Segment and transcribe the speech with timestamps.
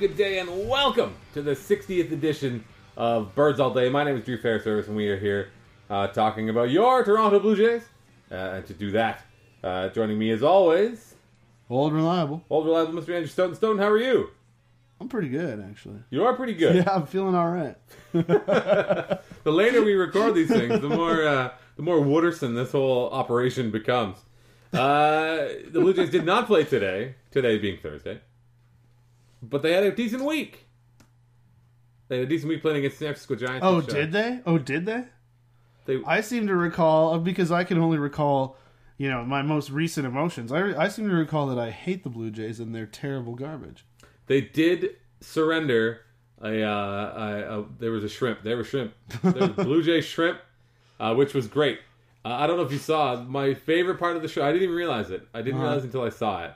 [0.00, 0.16] going on?
[0.16, 2.64] Greetings and good day, and welcome to the 60th edition
[2.96, 3.88] of Birds All Day.
[3.88, 5.50] My name is Drew Fairservice, and we are here
[5.90, 7.82] uh, talking about your Toronto Blue Jays.
[8.30, 9.22] Uh, and to do that,
[9.64, 11.14] uh, joining me as always,
[11.70, 12.42] Old reliable.
[12.48, 13.10] old reliable Mr.
[13.14, 13.54] Andrew Stone.
[13.54, 14.30] Stone, how are you?
[15.00, 16.00] I'm pretty good actually.
[16.10, 16.74] You are pretty good.
[16.76, 17.76] Yeah, I'm feeling all right.
[19.44, 23.70] The later we record these things, the more uh, the more Wooderson this whole operation
[23.70, 24.18] becomes.
[24.74, 28.20] Uh, the Blue Jays did not play today, today being Thursday,
[29.42, 30.66] but they had a decent week.
[32.08, 33.64] They had a decent week playing against the San Francisco Giants.
[33.66, 34.40] Oh, did they?
[34.46, 35.04] Oh, did they?
[35.84, 38.56] They, I seem to recall uh, because I can only recall,
[38.96, 40.52] you know, my most recent emotions.
[40.52, 43.84] I I seem to recall that I hate the Blue Jays and they're terrible garbage.
[44.26, 46.00] they did surrender
[46.40, 48.42] a, uh, a, a there was a shrimp.
[48.42, 48.92] There was shrimp.
[49.22, 50.38] There was Blue Jay shrimp,
[51.00, 51.80] uh, which was great.
[52.24, 54.42] Uh, I don't know if you saw my favorite part of the show.
[54.44, 55.26] I didn't even realize it.
[55.34, 55.64] I didn't Uh-huh.
[55.68, 56.52] realize until I saw it.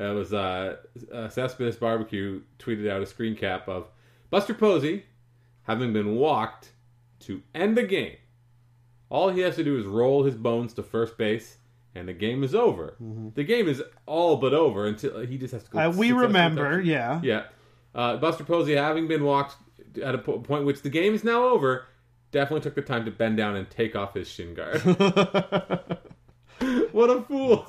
[0.00, 0.76] Uh, It was uh,
[1.12, 3.88] uh, Cespedes Barbecue tweeted out a screen cap of
[4.30, 5.04] Buster Posey
[5.64, 6.70] having been walked
[7.20, 8.16] to end the game.
[9.10, 11.58] All he has to do is roll his bones to first base,
[11.94, 12.96] and the game is over.
[13.34, 15.78] The game is all but over until he just has to go.
[15.78, 17.20] Uh, we remember, yeah.
[17.22, 17.44] yeah.
[17.94, 19.56] Uh, Buster Posey, having been walked
[20.02, 21.84] at a po- point which the game is now over,
[22.30, 24.80] definitely took the time to bend down and take off his shin guard.
[26.92, 27.64] what a fool!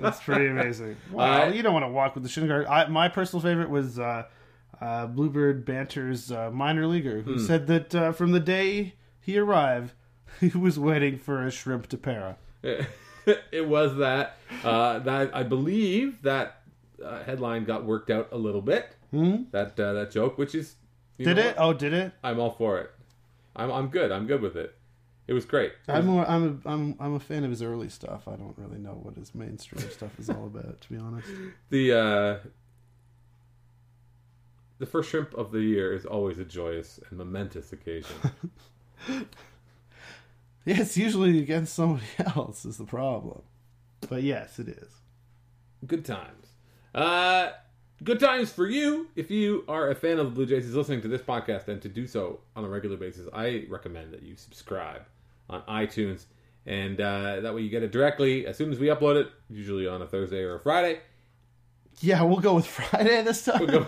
[0.00, 0.96] That's pretty amazing.
[1.10, 2.66] Wow, Uh, you don't want to walk with the shin guard.
[2.66, 4.24] I, my personal favorite was uh,
[4.80, 7.38] uh, Bluebird Banter's uh, minor leaguer, who Hmm.
[7.46, 9.92] said that uh, from the day he arrived,
[10.40, 12.36] he was waiting for a shrimp to para.
[12.62, 14.36] it was that.
[14.62, 16.60] Uh, that I believe that
[17.04, 18.96] uh, headline got worked out a little bit.
[19.10, 19.44] Hmm?
[19.52, 20.74] That uh, that joke, which is
[21.18, 21.56] Did it?
[21.56, 21.64] what?
[21.64, 22.12] Oh, did it?
[22.22, 22.90] I'm all for it.
[23.56, 24.10] I'm I'm good.
[24.10, 24.74] I'm good with it.
[25.26, 25.72] It was great.
[25.88, 28.28] I'm more, I'm a, I'm I'm a fan of his early stuff.
[28.28, 31.28] I don't really know what his mainstream stuff is all about, to be honest.
[31.70, 32.38] the uh,
[34.78, 38.16] the first shrimp of the year is always a joyous and momentous occasion.
[40.66, 42.06] Yeah, it's usually against somebody
[42.36, 43.42] else is the problem,
[44.08, 44.88] but yes, it is.
[45.86, 46.46] good times.
[46.94, 47.50] Uh,
[48.02, 51.02] good times for you if you are a fan of the Blue Jays is listening
[51.02, 53.28] to this podcast and to do so on a regular basis.
[53.34, 55.02] I recommend that you subscribe
[55.48, 56.26] on iTunes,
[56.66, 59.86] and uh, that way you get it directly as soon as we upload it, usually
[59.86, 61.00] on a Thursday or a Friday.
[62.00, 63.66] Yeah, we'll go with Friday this time.
[63.66, 63.86] We'll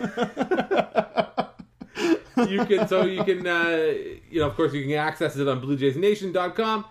[2.49, 3.95] you can so you can uh,
[4.31, 6.85] you know of course you can access it on bluejaysnation.com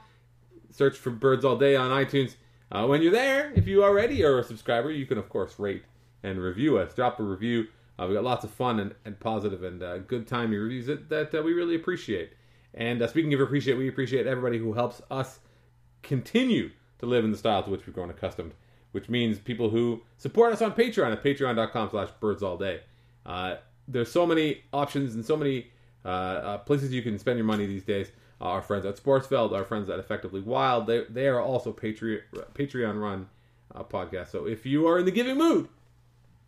[0.71, 2.35] search for birds all day on itunes.
[2.71, 5.83] Uh, when you're there if you already are a subscriber you can of course rate
[6.25, 6.93] and review us.
[6.93, 7.67] Drop a review.
[7.97, 11.07] Uh, we got lots of fun and, and positive and uh, good timey reviews that,
[11.09, 12.31] that uh, we really appreciate
[12.75, 15.39] and uh, speaking of appreciate we appreciate everybody who helps us
[16.03, 16.69] continue
[16.99, 18.53] to live in the style to which we've grown accustomed,
[18.91, 22.81] which means people who support us on Patreon at patreon.com slash birds all day.
[23.25, 23.55] Uh,
[23.87, 25.71] there's so many options and so many
[26.03, 28.11] uh, uh, places you can spend your money these days.
[28.39, 32.21] Uh, our friends at Sportsfeld, our friends at Effectively Wild, they, they are also Patreon,
[32.53, 33.27] Patreon run
[33.73, 34.29] uh, podcasts.
[34.29, 35.69] So if you are in the giving mood,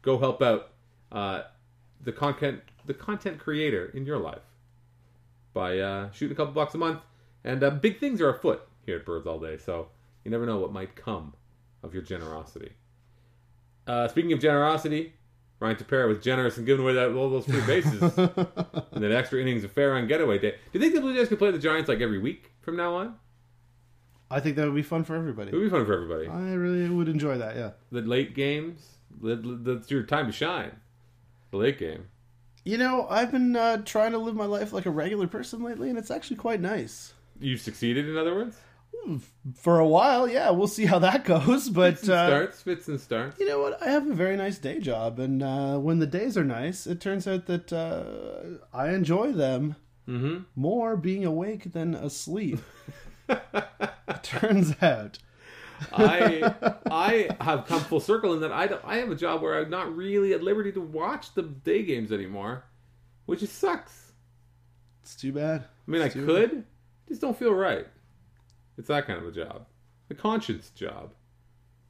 [0.01, 0.71] go help out
[1.11, 4.47] the content the content creator in your life
[5.57, 7.00] by uh, shooting a couple bucks a month.
[7.44, 9.88] And uh, big things are afoot here at Birds All Day, so
[10.23, 11.34] you never know what might come
[11.84, 12.73] of your generosity.
[13.88, 15.13] Uh, speaking of generosity,
[15.59, 19.41] Ryan Tepera was generous in giving away that all those free bases and that extra
[19.41, 20.51] innings of fair run getaway day.
[20.51, 22.94] Do you think the Blue Jays could play the Giants like every week from now
[22.96, 23.16] on?
[24.29, 25.50] I think that would be fun for everybody.
[25.51, 26.28] It would be fun for everybody.
[26.28, 27.56] I really would enjoy that.
[27.56, 27.72] Yeah.
[27.91, 30.75] The late games, the- the- that's your time to shine.
[31.51, 32.07] The late game.
[32.67, 35.89] You know, I've been uh, trying to live my life like a regular person lately,
[35.89, 37.13] and it's actually quite nice.
[37.39, 38.57] You've succeeded, in other words.
[39.55, 41.69] For a while, yeah, we'll see how that goes.
[41.69, 43.40] But Fits and uh, starts, fits and starts.
[43.40, 43.81] you know what?
[43.81, 46.99] I have a very nice day job, and uh, when the days are nice, it
[46.99, 49.78] turns out that uh, I enjoy them
[50.09, 50.43] Mm-hmm.
[50.55, 52.59] more being awake than asleep.
[53.29, 55.19] it turns out.
[55.91, 56.53] I
[56.90, 59.96] I have come full circle in that I I have a job where I'm not
[59.96, 62.66] really at liberty to watch the day games anymore,
[63.26, 64.12] which just sucks.
[65.03, 65.62] It's too bad.
[65.88, 66.64] I mean, I It's too could,
[67.08, 67.88] just don't feel right.
[68.78, 69.66] It's that kind of a job,
[70.08, 71.14] the conscience job,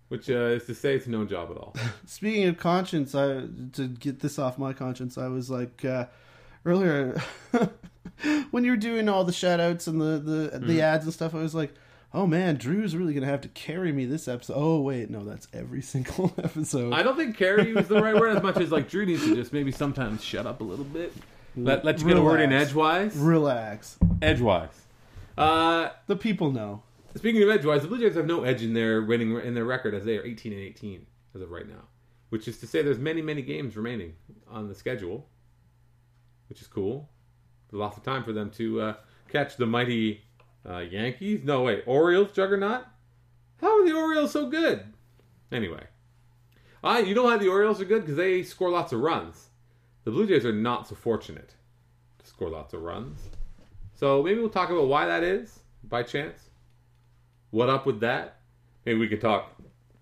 [0.09, 1.75] which uh, is to say it's no job at all.
[2.05, 6.05] Speaking of conscience, I to get this off my conscience, I was like uh,
[6.65, 7.21] earlier
[8.51, 11.35] when you were doing all the shout outs and the the, the ads and stuff.
[11.35, 11.73] I was like,
[12.13, 14.53] oh man, Drew's really gonna have to carry me this episode.
[14.55, 16.93] Oh wait, no, that's every single episode.
[16.93, 19.35] I don't think carry was the right word as much as like Drew needs to
[19.35, 21.13] just maybe sometimes shut up a little bit.
[21.55, 23.15] Let, let you get a word in edgewise.
[23.15, 23.97] Relax.
[24.21, 24.69] Edgewise.
[25.37, 26.83] Uh, The people know.
[27.15, 29.95] Speaking of edgewise, the Blue Jays have no edge in their winning in their record
[29.95, 31.87] as they are 18 and 18 as of right now.
[32.29, 34.13] which is to say there's many, many games remaining
[34.47, 35.27] on the schedule,
[36.49, 37.09] which is cool.
[37.71, 38.93] There's lots of time for them to uh,
[39.29, 40.21] catch the mighty
[40.67, 41.41] uh, Yankees.
[41.43, 42.85] No, wait, Orioles juggernaut?
[43.61, 44.83] How are the Orioles so good?
[45.51, 45.83] Anyway,
[46.83, 48.01] I you know why the Orioles are good?
[48.01, 49.47] Because they score lots of runs.
[50.03, 51.55] The Blue Jays are not so fortunate
[52.19, 53.19] to score lots of runs.
[53.95, 56.49] So maybe we'll talk about why that is, by chance.
[57.51, 58.39] What up with that?
[58.85, 59.53] Maybe we could talk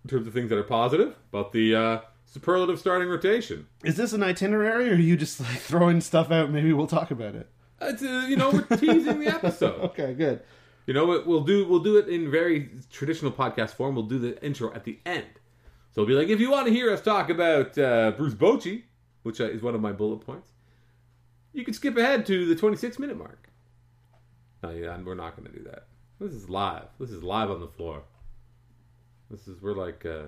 [0.03, 3.67] in terms of things that are positive about the uh, superlative starting rotation.
[3.83, 6.51] Is this an itinerary, or are you just like throwing stuff out?
[6.51, 7.50] Maybe we'll talk about it.
[7.81, 9.80] It's, uh, you know, we're teasing the episode.
[9.86, 10.42] Okay, good.
[10.88, 11.68] You know what we'll do?
[11.68, 13.95] We'll do it in very traditional podcast form.
[13.95, 15.25] We'll do the intro at the end.
[15.92, 18.83] So it'll be like, if you want to hear us talk about uh, Bruce Bochy,
[19.24, 20.51] which uh, is one of my bullet points,
[21.54, 23.50] you can skip ahead to the 26 minute mark.
[24.62, 25.88] No, yeah, we're not going to do that.
[26.19, 26.88] This is live.
[27.00, 28.04] This is live on the floor.
[29.31, 30.27] This is we're like uh,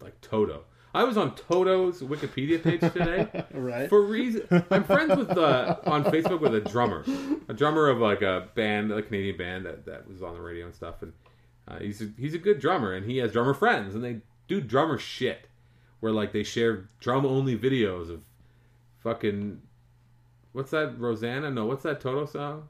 [0.00, 0.64] like Toto.
[0.94, 3.28] I was on Toto's Wikipedia page today.
[3.54, 3.88] Right.
[3.88, 7.04] For reason, I'm friends with uh, on Facebook with a drummer,
[7.48, 10.66] a drummer of like a band, a Canadian band that, that was on the radio
[10.66, 11.00] and stuff.
[11.02, 11.12] And
[11.68, 14.18] uh, he's a, he's a good drummer, and he has drummer friends, and they
[14.48, 15.48] do drummer shit,
[16.00, 18.20] where like they share drum only videos of
[18.98, 19.60] fucking
[20.52, 21.50] what's that Rosanna?
[21.50, 22.68] No, what's that Toto song?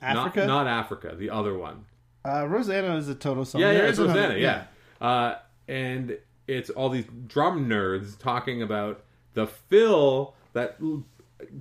[0.00, 0.40] Africa.
[0.46, 1.14] Not, not Africa.
[1.18, 1.84] The other one.
[2.24, 3.60] uh, Rosanna is a Toto song.
[3.60, 4.38] Yeah, yeah, There it's another- Rosanna.
[4.38, 4.64] Yeah,
[5.00, 5.34] Uh,
[5.66, 9.04] and it's all these drum nerds talking about
[9.34, 10.78] the fill that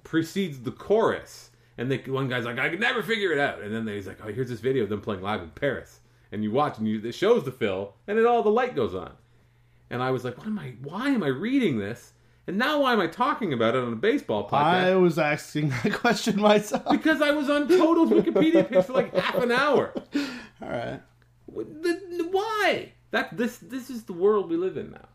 [0.04, 1.52] precedes the chorus.
[1.78, 3.62] And they, one guy's like, I could never figure it out.
[3.62, 6.00] And then he's like, Oh, here's this video of them playing live in Paris.
[6.32, 8.96] And you watch, and you, it shows the fill, and then all the light goes
[8.96, 9.12] on.
[9.90, 10.74] And I was like, What am I?
[10.82, 12.14] Why am I reading this?
[12.48, 14.64] And now why am I talking about it on a baseball podcast?
[14.64, 16.90] I was asking that question myself.
[16.90, 19.94] because I was on Toto's Wikipedia page for like half an hour.
[20.62, 21.02] All right.
[21.54, 22.94] The- Why?
[23.12, 25.08] That this this is the world we live in now.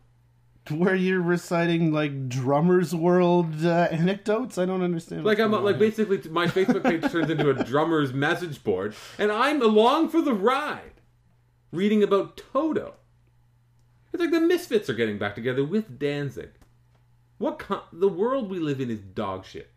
[0.69, 4.57] Where you're reciting like drummers world uh, anecdotes?
[4.57, 5.25] I don't understand.
[5.25, 9.61] Like I'm like basically my Facebook page turns into a drummer's message board, and I'm
[9.61, 11.01] along for the ride,
[11.71, 12.95] reading about Toto.
[14.13, 16.51] It's like the Misfits are getting back together with Danzig.
[17.39, 19.71] What con- the world we live in is dog shit.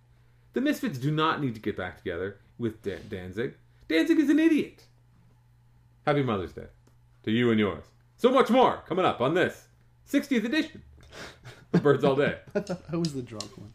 [0.52, 3.54] The Misfits do not need to get back together with Dan- Danzig.
[3.88, 4.84] Danzig is an idiot.
[6.06, 6.66] Happy Mother's Day
[7.24, 7.84] to you and yours.
[8.18, 9.68] So much more coming up on this
[10.10, 10.82] 60th edition
[11.74, 12.38] of Birds All Day.
[12.54, 13.70] I thought I was the drunk one.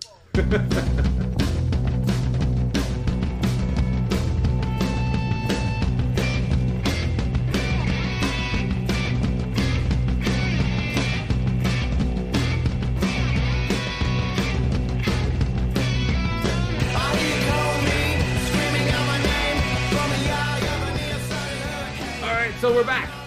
[22.23, 23.20] All right, so we're back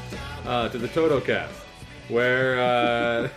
[0.44, 1.52] uh, to the Toto cast,
[2.08, 3.28] where uh,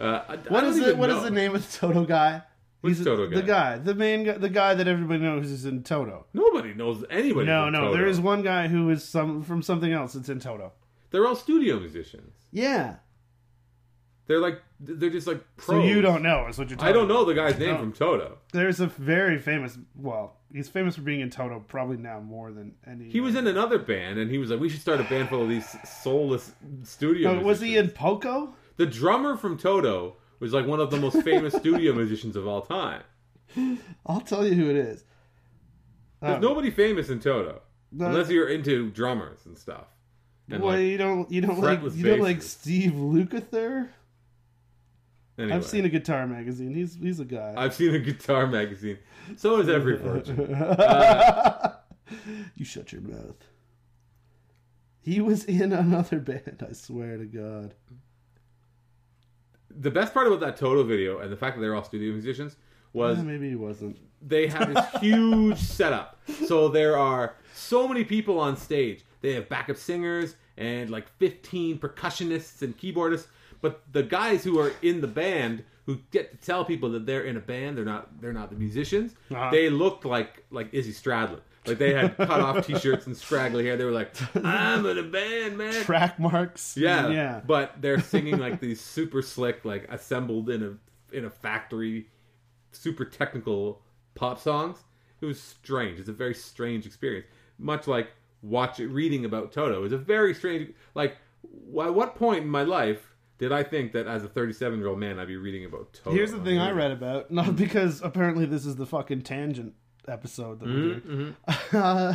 [0.00, 0.82] uh, I, What is it?
[0.88, 1.24] even What is know.
[1.24, 2.42] the name of the Toto guy?
[2.80, 3.36] Which He's Toto guy?
[3.36, 6.26] The guy, the main guy, the guy that everybody knows is in Toto.
[6.34, 7.46] Nobody knows anybody.
[7.46, 7.92] No, from no, Toto.
[7.96, 10.72] there is one guy who is some from something else that's in Toto.
[11.10, 12.32] They're all studio musicians.
[12.50, 12.96] Yeah.
[14.26, 17.08] They're like they're just like So you don't know is what you're talking I don't
[17.08, 18.38] know the guy's name from Toto.
[18.52, 19.78] There's a very famous.
[19.94, 23.08] Well, he's famous for being in Toto, probably now more than any.
[23.10, 25.42] He was in another band, and he was like, "We should start a band full
[25.42, 28.54] of these soulless studio." Was he in musicians." Poco?
[28.76, 32.62] The drummer from Toto was like one of the most famous studio musicians of all
[32.62, 33.02] time.
[34.06, 35.04] I'll tell you who it is.
[36.20, 36.40] There's Oh.
[36.40, 38.06] nobody famous in Toto No.
[38.06, 39.86] unless you're into drummers and stuff.
[40.50, 41.30] And well, like, you don't.
[41.30, 41.80] You don't like.
[41.94, 42.42] You don't like.
[42.42, 43.88] Steve Lukather.
[45.38, 45.56] Anyway.
[45.56, 46.74] I've seen a guitar magazine.
[46.74, 47.54] He's he's a guy.
[47.56, 48.98] I've seen a guitar magazine.
[49.36, 50.38] So is every virgin.
[52.56, 53.36] you shut your mouth.
[55.00, 56.64] He was in another band.
[56.68, 57.74] I swear to God.
[59.74, 62.56] The best part about that Toto video and the fact that they're all studio musicians
[62.92, 63.96] was Eh, maybe he wasn't.
[64.20, 66.20] they have this huge setup.
[66.46, 69.04] So there are so many people on stage.
[69.22, 73.26] They have backup singers and like 15 percussionists and keyboardists.
[73.62, 77.24] But the guys who are in the band who get to tell people that they're
[77.24, 79.14] in a band, they're not they're not the musicians.
[79.30, 79.50] Uh-huh.
[79.50, 81.40] They looked like like Izzy Stradlin.
[81.64, 83.76] Like they had cut off t-shirts and scraggly hair.
[83.76, 86.76] They were like, "I'm in a band, man." Track marks.
[86.76, 87.40] Yeah, Yeah.
[87.46, 92.08] But they're singing like these super slick, like assembled in a in a factory,
[92.72, 93.82] super technical
[94.14, 94.78] pop songs.
[95.20, 96.00] It was strange.
[96.00, 97.26] It's a very strange experience.
[97.58, 98.08] Much like
[98.42, 100.72] watch reading about Toto is a very strange.
[100.96, 103.11] Like, at what point in my life
[103.42, 106.14] did I think that as a 37 year old man I'd be reading about Toto?
[106.14, 109.74] Here's the thing I read about, not because apparently this is the fucking tangent
[110.06, 111.36] episode that we're doing,
[111.72, 112.14] uh,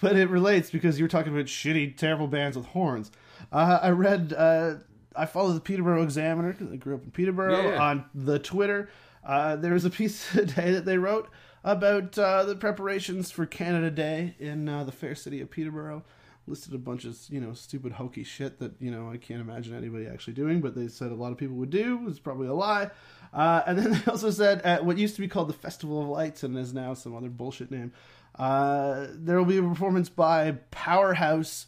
[0.00, 3.10] but it relates because you were talking about shitty, terrible bands with horns.
[3.50, 4.76] Uh, I read uh,
[5.16, 7.82] I follow the Peterborough Examiner because I grew up in Peterborough Yeah, yeah.
[7.82, 8.88] on the Twitter.
[9.26, 11.28] Uh, there was a piece today that they wrote
[11.64, 16.04] about uh, the preparations for Canada Day in uh, the fair city of Peterborough.
[16.46, 19.74] Listed a bunch of you know stupid hokey shit that you know I can't imagine
[19.74, 22.04] anybody actually doing, but they said a lot of people would do.
[22.06, 22.90] It's probably a lie.
[23.32, 26.08] Uh, and then they also said at what used to be called the Festival of
[26.08, 27.92] Lights and is now some other bullshit name.
[28.38, 31.66] Uh, there will be a performance by Powerhouse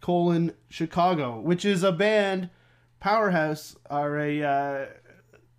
[0.00, 2.50] colon Chicago, which is a band.
[3.00, 4.42] Powerhouse are a.
[4.42, 4.86] Uh,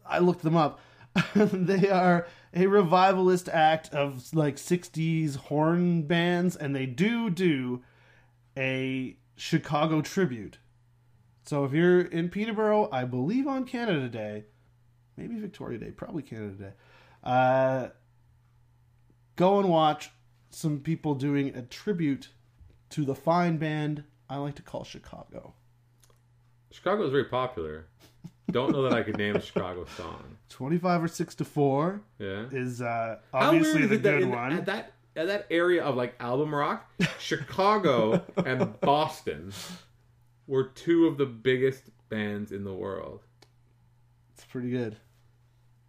[0.06, 0.80] I looked them up.
[1.36, 7.82] they are a revivalist act of like '60s horn bands, and they do do
[8.58, 10.58] a Chicago tribute.
[11.46, 14.46] So if you're in Peterborough, I believe on Canada Day,
[15.18, 16.72] maybe Victoria Day, probably Canada Day.
[17.24, 17.88] Uh,
[19.36, 20.12] go and watch
[20.50, 22.30] some people doing a tribute
[22.92, 25.54] to the fine band I like to call Chicago.
[26.72, 27.88] Chicago is very popular.
[28.52, 30.38] Don't know that I could name a Chicago song.
[30.50, 32.46] 25 or 6 to 4 Yeah.
[32.52, 34.50] is uh, obviously the it that good one.
[34.50, 34.66] that at
[35.16, 36.90] that area of like album rock,
[37.20, 39.52] Chicago and Boston
[40.48, 43.22] were two of the biggest bands in the world.
[44.36, 44.96] It's pretty good.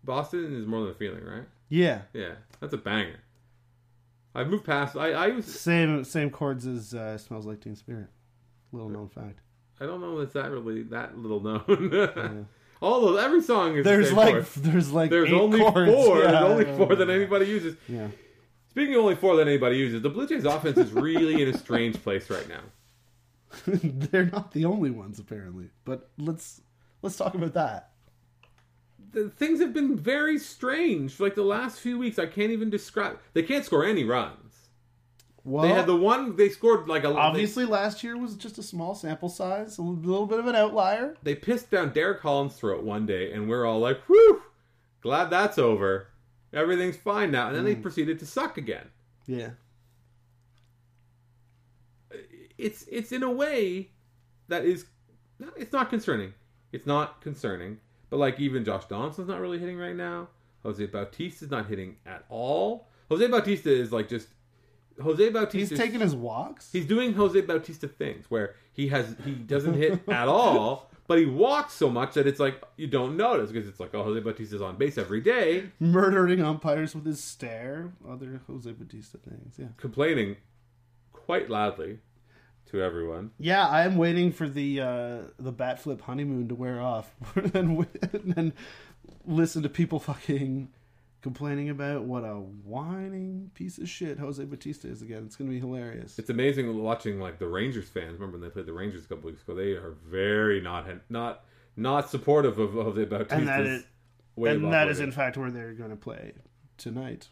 [0.05, 1.45] Boston is more than a feeling, right?
[1.69, 2.03] Yeah.
[2.13, 3.21] Yeah, that's a banger.
[4.35, 4.97] I've moved past.
[4.97, 5.47] I I was.
[5.47, 8.09] Same same chords as uh, Smells Like Teen Spirit.
[8.73, 9.39] Little known fact.
[9.81, 12.47] I don't know if it's that really that little known.
[12.83, 13.85] All of every song is.
[13.85, 14.47] the There's same like chord.
[14.57, 15.91] there's like There's only chords.
[15.93, 16.19] four.
[16.19, 16.31] Yeah.
[16.33, 17.77] There's only four that anybody uses.
[17.89, 18.09] Yeah.
[18.75, 21.57] Speaking of only four that anybody uses, the Blue Jays offense is really in a
[21.57, 22.63] strange place right now.
[23.67, 25.71] They're not the only ones apparently.
[25.85, 26.61] But let's
[27.01, 27.91] let's talk about that.
[29.13, 32.19] the things have been very strange for like the last few weeks.
[32.19, 33.21] I can't even describe.
[33.33, 34.41] They can't score any runs.
[35.45, 38.63] Well, they had the one they scored like a obviously last year was just a
[38.63, 41.15] small sample size, a little bit of an outlier.
[41.23, 44.43] They, they pissed down Derek Holland's throat one day, and we're all like, "Whew,
[45.01, 46.09] glad that's over.
[46.55, 47.83] Everything's fine now." And then they mm.
[47.83, 48.87] proceeded to suck again.
[49.27, 49.51] Yeah.
[52.57, 53.91] It's it's in a way
[54.49, 54.87] that is
[55.57, 56.35] it's not concerning.
[56.73, 57.79] It's not concerning.
[58.11, 60.29] But like even Josh Donaldson's not really hitting right now.
[60.63, 62.89] Jose Bautista's not hitting at all.
[63.09, 64.29] Jose Bautista is like just
[65.03, 65.75] Jose Bautista.
[65.75, 66.71] He's taking his walks.
[66.73, 71.27] He's doing Jose Bautista things where he has he doesn't hit at all, but he
[71.27, 74.63] walks so much that it's like you don't notice because it's like oh Jose Bautista's
[74.63, 77.93] on base every day, murdering umpires with his stare.
[78.09, 79.55] Other Jose Bautista things.
[79.59, 79.69] Yeah.
[79.77, 80.37] complaining
[81.13, 81.99] quite loudly
[82.67, 83.31] to everyone.
[83.39, 87.87] Yeah, I'm waiting for the uh, the bat flip honeymoon to wear off, and
[88.35, 88.53] then
[89.27, 90.69] listen to people fucking
[91.25, 95.23] complaining about what a whining piece of shit Jose Bautista is again.
[95.25, 96.19] It's gonna be hilarious.
[96.19, 98.21] It's amazing watching like the Rangers fans.
[98.21, 99.55] Remember when they played the Rangers a couple weeks ago?
[99.55, 101.45] They are very not not
[101.79, 103.87] not supportive of Jose Bautista's and that is
[104.37, 106.35] and that is in fact where they're going to play
[106.77, 107.29] tonight,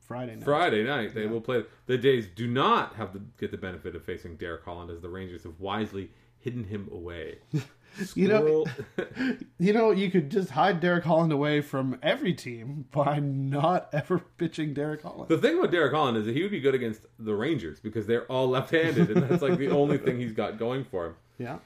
[0.00, 0.44] Friday night.
[0.44, 1.14] Friday night.
[1.14, 1.64] They will play.
[1.84, 5.10] The Jays do not have to get the benefit of facing Derek Holland as the
[5.10, 7.40] Rangers have wisely hidden him away.
[8.14, 8.64] You know-
[9.58, 14.18] You know, you could just hide Derek Holland away from every team by not ever
[14.36, 15.28] pitching Derek Holland.
[15.28, 18.06] the thing about Derek Holland is that he would be good against the Rangers because
[18.06, 21.14] they're all left-handed, and that's like the only thing he's got going for him.
[21.38, 21.58] Yeah.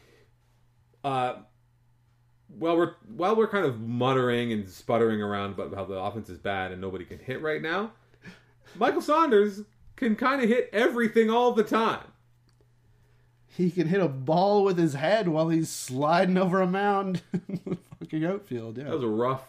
[1.03, 1.37] Uh,
[2.51, 6.39] well, we're while we're kind of muttering and sputtering around about how the offense is
[6.39, 7.93] bad and nobody can hit right now.
[8.77, 9.63] Michael Saunders
[9.97, 12.08] can kind of hit everything all the time.
[13.57, 17.61] He can hit a ball with his head while he's sliding over a mound in
[17.67, 18.79] the fucking outfield.
[18.79, 18.85] Yeah.
[18.85, 19.43] That was a rough,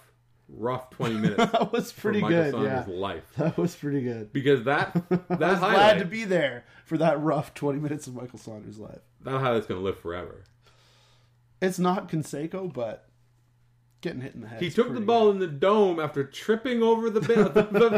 [0.48, 2.64] rough twenty minutes That was pretty Michael good.
[2.64, 2.86] Yeah.
[2.88, 4.34] life That was pretty good.
[4.34, 8.16] because that I that was glad to be there for that rough 20 minutes of
[8.16, 9.00] Michael Saunders' life.
[9.22, 10.44] that highlight's going to live forever.
[11.62, 13.06] It's not Canseco, but
[14.02, 14.62] getting hit in the head.
[14.62, 17.90] He took the ball in the dome after tripping over the the, the,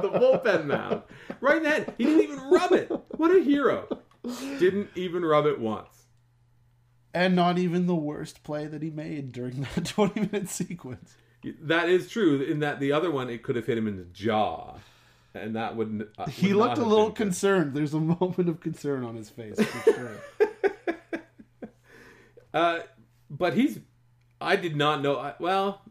[0.00, 1.02] the bullpen mound.
[1.40, 1.94] Right in the head.
[1.98, 2.90] He didn't even rub it.
[3.16, 3.88] What a hero.
[4.58, 6.04] Didn't even rub it once.
[7.14, 11.14] And not even the worst play that he made during that 20 minute sequence.
[11.62, 12.42] That is true.
[12.42, 14.74] In that the other one, it could have hit him in the jaw,
[15.32, 16.08] and that wouldn't.
[16.18, 17.16] Uh, He would looked a little good.
[17.16, 17.72] concerned.
[17.74, 20.10] There's a moment of concern on his face, for sure.
[22.54, 22.78] Uh,
[23.28, 23.78] but he's.
[24.40, 25.18] I did not know.
[25.18, 25.82] I, well,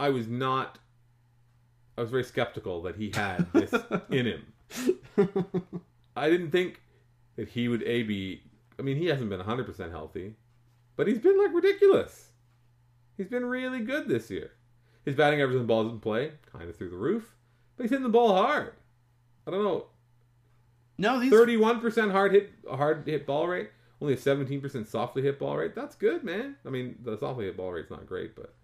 [0.00, 0.78] I was not.
[1.96, 3.72] I was very skeptical that he had this
[4.10, 4.46] in him.
[6.16, 6.80] I didn't think
[7.38, 8.42] that he would a be.
[8.78, 10.34] I mean, he hasn't been 100 percent healthy,
[10.96, 12.28] but he's been like ridiculous.
[13.16, 14.50] He's been really good this year.
[15.04, 17.34] His batting average on balls in play kind of through the roof,
[17.76, 18.74] but he's hitting the ball hard.
[19.46, 19.86] I don't know.
[20.98, 25.56] No, these 31% hard hit hard hit ball rate only a 17% softly hit ball
[25.56, 25.74] rate.
[25.74, 26.56] That's good, man.
[26.66, 28.54] I mean, the softly hit ball rate's not great, but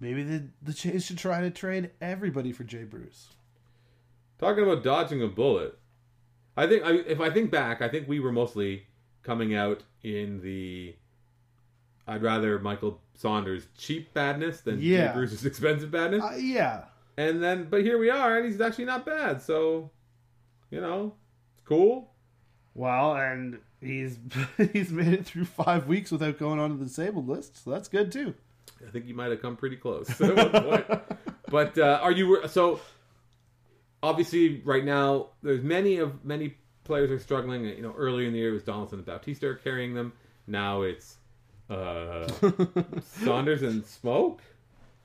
[0.00, 3.30] Maybe the the Jays should try to trade everybody for Jay Bruce.
[4.38, 5.78] talking about dodging a bullet,
[6.56, 8.86] I think I, if I think back, I think we were mostly
[9.22, 10.94] coming out in the.
[12.06, 15.08] I'd rather Michael Saunders cheap badness than Yeah.
[15.08, 16.22] Jay Bruce's expensive badness.
[16.22, 16.84] Uh, yeah,
[17.16, 19.40] And then, but here we are, and he's actually not bad.
[19.40, 19.90] So,
[20.70, 21.14] you know,
[21.54, 22.12] it's cool.
[22.74, 24.18] well, and he's
[24.72, 28.12] he's made it through five weeks without going onto the disabled list, so that's good
[28.12, 28.34] too.
[28.86, 30.86] I think you might have come pretty close at one point.
[31.48, 32.80] But uh, are you so?
[34.04, 37.64] Obviously, right now there's many of many players are struggling.
[37.64, 40.12] You know, earlier in the year it was Donaldson and Bautista are carrying them.
[40.46, 41.16] Now it's
[41.70, 42.28] uh,
[43.02, 44.42] Saunders and Smoke.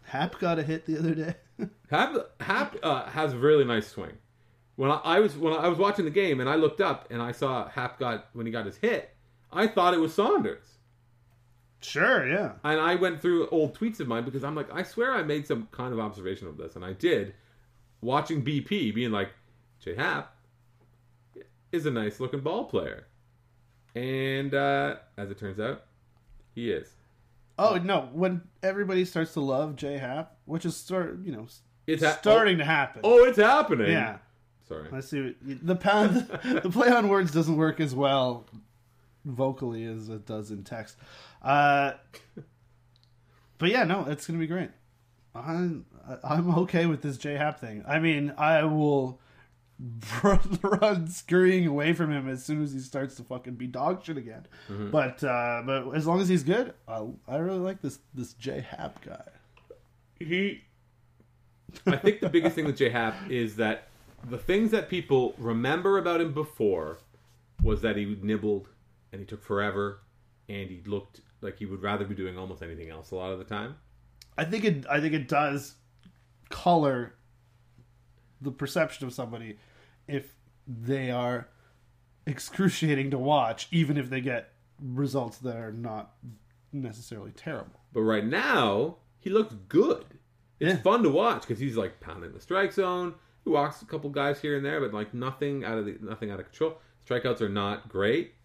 [0.03, 1.35] Happ got a hit the other day.
[1.89, 4.17] Happ Happ uh, has a really nice swing.
[4.75, 7.21] When I, I was when I was watching the game and I looked up and
[7.21, 9.15] I saw Happ got when he got his hit,
[9.51, 10.65] I thought it was Saunders.
[11.81, 12.51] sure, yeah.
[12.65, 15.47] And I went through old tweets of mine because I'm like, I swear I made
[15.47, 17.33] some kind of observation of this, and I did.
[18.01, 19.29] Watching BP being like,
[19.79, 20.35] Jay Happ
[21.71, 23.07] is a nice looking ball player,
[23.95, 25.83] and uh, as it turns out,
[26.55, 26.89] he is.
[27.57, 31.47] Oh no, when everybody starts to love J Happ, which is start you know
[31.87, 33.01] It's ha- starting to happen.
[33.03, 33.91] Oh, it's happening.
[33.91, 34.19] yeah.
[34.67, 34.87] Sorry.
[34.93, 36.15] I see what, the pound
[36.63, 38.45] the play on words doesn't work as well
[39.25, 40.95] vocally as it does in text.
[41.41, 41.93] Uh,
[43.57, 44.69] but yeah, no, it's gonna be great.
[45.39, 45.85] I'm
[46.23, 47.83] I'm okay with this J Happ thing.
[47.87, 49.19] I mean, I will
[50.23, 54.03] run, run scurrying away from him as soon as he starts to fucking be dog
[54.03, 54.45] shit again.
[54.91, 58.61] But uh, but as long as he's good, I, I really like this this J
[58.61, 59.23] Happ guy.
[60.19, 60.63] he
[61.85, 63.87] I think the biggest thing with J Happ is that
[64.27, 66.99] the things that people remember about him before
[67.63, 68.67] was that he nibbled
[69.11, 69.99] and he took forever
[70.47, 73.39] and he looked like he would rather be doing almost anything else a lot of
[73.39, 73.75] the time.
[74.39, 74.85] I think it.
[74.89, 75.75] I think it does
[76.49, 77.15] color
[78.41, 79.57] the perception of somebody
[80.07, 80.33] if
[80.67, 81.47] they are
[82.25, 86.13] excruciating to watch, even if they get results that are not
[86.71, 87.79] necessarily terrible.
[87.93, 90.05] But right now, he looks good.
[90.59, 90.81] It's Yeah.
[90.81, 93.15] fun to watch because he's like pounding the strike zone.
[93.43, 96.31] He walks a couple guys here and there, but like nothing out of the nothing
[96.31, 96.79] out of control.
[97.07, 98.35] Strikeouts are not great,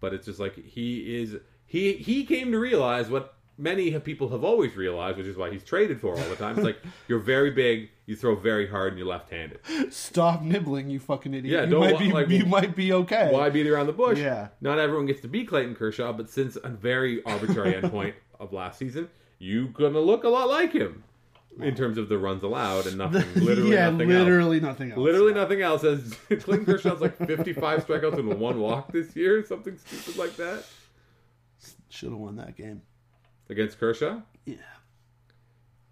[0.00, 1.36] but it's just like he is.
[1.66, 5.50] He he came to realize what many have- people have always realized, which is why
[5.50, 6.56] he's traded for all the time.
[6.56, 9.60] It's like you're very big, you throw very hard, and you're left-handed.
[9.92, 11.52] Stop nibbling, you fucking idiot!
[11.52, 13.30] Yeah, you don't might be like, you might be okay.
[13.30, 14.18] Why beat around the bush?
[14.18, 14.48] Yeah.
[14.60, 18.78] Not everyone gets to be Clayton Kershaw, but since a very arbitrary endpoint of last
[18.78, 21.04] season, you gonna look a lot like him
[21.60, 24.18] in terms of the runs allowed and nothing, literally yeah, nothing else.
[24.20, 24.98] literally nothing else.
[24.98, 25.84] Literally nothing else.
[25.84, 30.64] As Clayton Kershaw's like 55 strikeouts and one walk this year, something stupid like that
[31.90, 32.82] should have won that game.
[33.50, 34.20] Against Kershaw.
[34.46, 34.54] Yeah.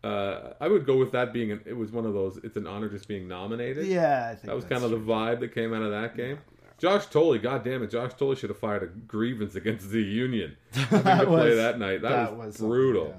[0.04, 2.38] Uh, I would go with that being an, it was one of those.
[2.44, 3.86] It's an honor just being nominated.
[3.86, 6.38] Yeah, I think That was kind of the vibe that came out of that game.
[6.78, 10.56] Josh Thole, god damn it, Josh Thole should have fired a grievance against the union.
[10.72, 12.02] Having to play was- that night.
[12.02, 13.08] That, that was, was brutal.
[13.08, 13.14] yeah.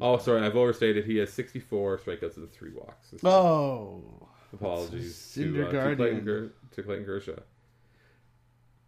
[0.00, 1.04] Oh, sorry, I've overstated.
[1.04, 3.12] He has 64 strikeouts and three walks.
[3.24, 4.00] Oh,
[4.52, 6.24] Apologies to, uh, to, Clayton.
[6.24, 7.32] Ker- to Clayton Kershaw.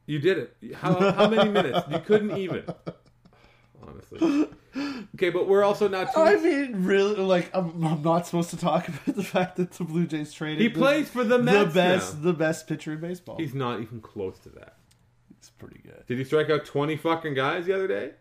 [0.07, 0.75] You did it.
[0.77, 1.81] How, how many minutes?
[1.91, 2.65] You couldn't even.
[3.87, 4.49] Honestly.
[5.15, 6.21] Okay, but we're also not too.
[6.21, 9.85] I mean, really, like I'm, I'm not supposed to talk about the fact that the
[9.85, 10.61] Blue Jays traded.
[10.63, 11.75] he plays for the Mets.
[11.75, 12.23] the best, now.
[12.23, 13.37] the best pitcher in baseball.
[13.37, 14.79] He's not even close to that.
[15.37, 16.05] It's pretty good.
[16.07, 18.13] Did he strike out 20 fucking guys the other day?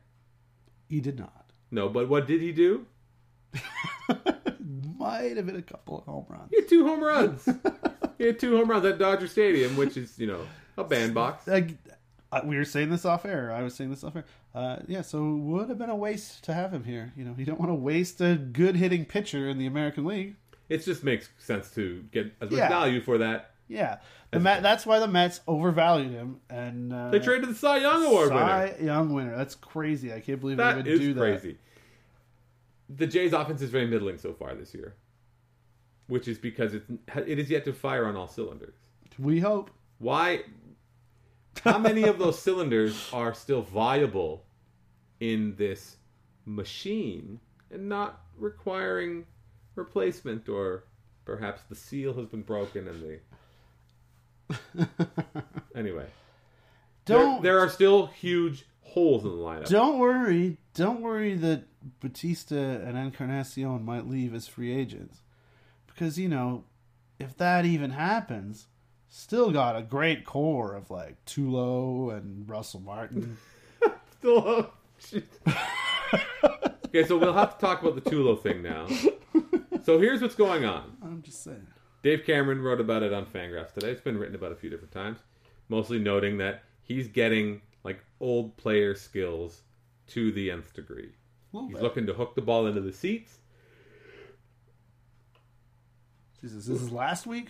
[0.89, 1.51] He did not.
[1.71, 2.85] No, but what did he do?
[4.97, 6.49] Might have been a couple of home runs.
[6.49, 7.47] He had two home runs.
[8.17, 10.41] he had two home runs at Dodger Stadium, which is, you know,
[10.77, 11.47] a bandbox.
[12.45, 13.51] We were saying this off air.
[13.51, 14.25] I was saying this off air.
[14.53, 17.13] Uh, yeah, so it would have been a waste to have him here.
[17.15, 20.35] You know, you don't want to waste a good hitting pitcher in the American League.
[20.67, 22.69] It just makes sense to get as much Yeah.
[22.69, 23.51] value for that.
[23.67, 23.99] Yeah,
[24.31, 28.03] the Met, that's why the Mets overvalued him, and uh, They traded the Cy Young
[28.05, 28.39] Award winner.
[28.67, 29.33] Cy Young winner.
[29.37, 30.11] That's crazy.
[30.11, 31.19] I can't believe they would do that.
[31.21, 31.57] That is crazy.
[32.89, 34.95] The Jays' offense is very middling so far this year,
[36.07, 36.85] which is because it's,
[37.25, 38.75] it is yet to fire on all cylinders.
[39.17, 39.71] We hope.
[39.99, 40.41] Why?
[41.63, 44.45] How many of those cylinders are still viable
[45.19, 45.97] in this
[46.45, 49.25] machine and not requiring
[49.75, 50.85] replacement, or
[51.25, 54.87] perhaps the seal has been broken and the
[55.75, 56.05] anyway.
[57.05, 59.69] Don't there are still huge holes in the lineup.
[59.69, 60.57] Don't worry.
[60.73, 61.63] Don't worry that
[61.99, 65.21] Bautista and Encarnacion might leave as free agents.
[65.87, 66.65] Because, you know,
[67.19, 68.67] if that even happens,
[69.13, 73.37] Still got a great core of like Tulo and Russell Martin.
[74.19, 74.71] Still,
[76.85, 78.87] okay, so we'll have to talk about the Tulo thing now.
[79.83, 80.95] So here's what's going on.
[81.03, 81.67] I'm just saying.
[82.03, 83.89] Dave Cameron wrote about it on Fangraphs today.
[83.91, 85.19] It's been written about a few different times,
[85.67, 89.63] mostly noting that he's getting like old player skills
[90.07, 91.11] to the nth degree.
[91.51, 91.83] He's bit.
[91.83, 93.39] looking to hook the ball into the seats.
[96.39, 97.49] Jesus, this is last week.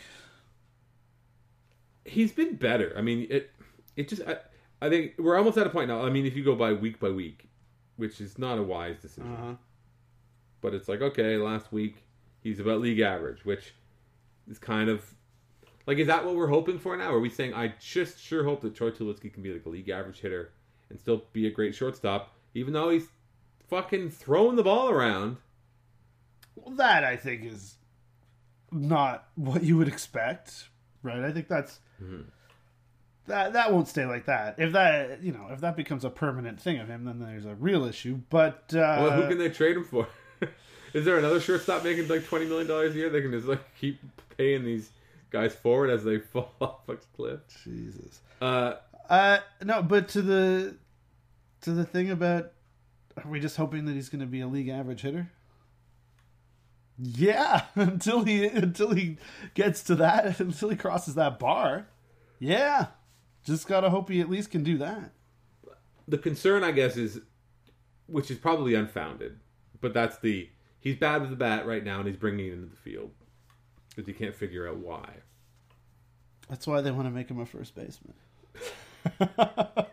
[2.06, 2.94] He's been better.
[2.98, 3.52] I mean, it
[3.96, 4.38] it just I,
[4.82, 6.04] I think we're almost at a point now.
[6.04, 7.50] I mean, if you go by week by week,
[7.98, 9.54] which is not a wise decision, Uh-huh.
[10.62, 12.04] but it's like okay, last week
[12.42, 13.74] he's about league average, which
[14.50, 15.04] is kind of
[15.86, 17.14] like is that what we're hoping for now?
[17.14, 19.90] Are we saying I just sure hope that Troy Tulowitzki can be like a league
[19.90, 20.52] average hitter
[20.90, 23.08] and still be a great shortstop, even though he's
[23.70, 25.38] fucking throwing the ball around?
[26.56, 27.76] Well, that I think is
[28.72, 30.68] not what you would expect,
[31.04, 31.20] right?
[31.24, 32.22] I think that's Mm-hmm.
[33.28, 34.56] that that won't stay like that.
[34.58, 37.56] If that you know if that becomes a permanent thing of him, then there's a
[37.56, 38.20] real issue.
[38.30, 40.08] But uh, Well, who can they trade him for?
[40.94, 43.10] Is there another shortstop making like twenty million dollars a year?
[43.10, 44.00] They can just like keep
[44.38, 44.90] paying these
[45.30, 47.40] guys forward as they fall off a cliff.
[47.64, 48.20] Jesus.
[48.42, 48.74] Uh,
[49.10, 50.76] Uh, no, but to the
[51.62, 52.52] to the thing about
[53.24, 55.30] are we just hoping that he's going to be a league average hitter?
[57.04, 59.18] Yeah, until he until he
[59.56, 61.88] gets to that, until he crosses that bar.
[62.40, 62.88] Yeah,
[63.44, 65.12] just gotta hope he at least can do that.
[66.08, 67.20] the concern, I guess, is
[68.08, 69.40] which is probably unfounded,
[69.80, 72.68] but that's the he's bad with the bat right now, and he's bringing it into
[72.68, 73.12] the field
[73.90, 75.10] because he can't figure out why.
[76.50, 78.14] That's why they want to make him a first baseman.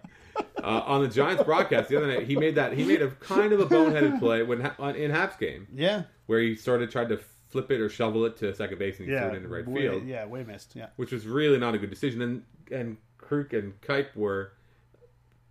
[0.62, 3.52] Uh, on the Giants broadcast the other night, he made that he made a kind
[3.52, 7.08] of a boneheaded play when on, in Happ's game Yeah, where he sort of tried
[7.10, 7.18] to
[7.48, 9.66] flip it or shovel it to second base and he yeah, threw it into right
[9.66, 10.06] way, field.
[10.06, 10.74] Yeah, way missed.
[10.76, 12.22] Yeah, which was really not a good decision.
[12.22, 14.52] And and Kruk and Kuip were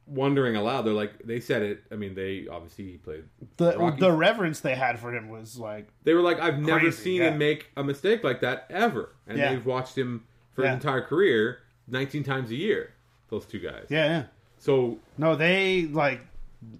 [0.05, 0.83] wondering aloud.
[0.83, 1.83] They're like, they said it.
[1.91, 3.25] I mean, they obviously he played.
[3.57, 3.99] the Rockies.
[3.99, 7.29] the reverence they had for him was like They were like, I've never seen yeah.
[7.31, 9.15] him make a mistake like that ever.
[9.27, 9.51] And Yeah.
[9.53, 12.93] they've watched him for his entire career, 19 times a year.
[13.29, 13.87] Those two guys.
[13.89, 14.23] yeah, yeah.
[14.67, 16.19] So No, they like.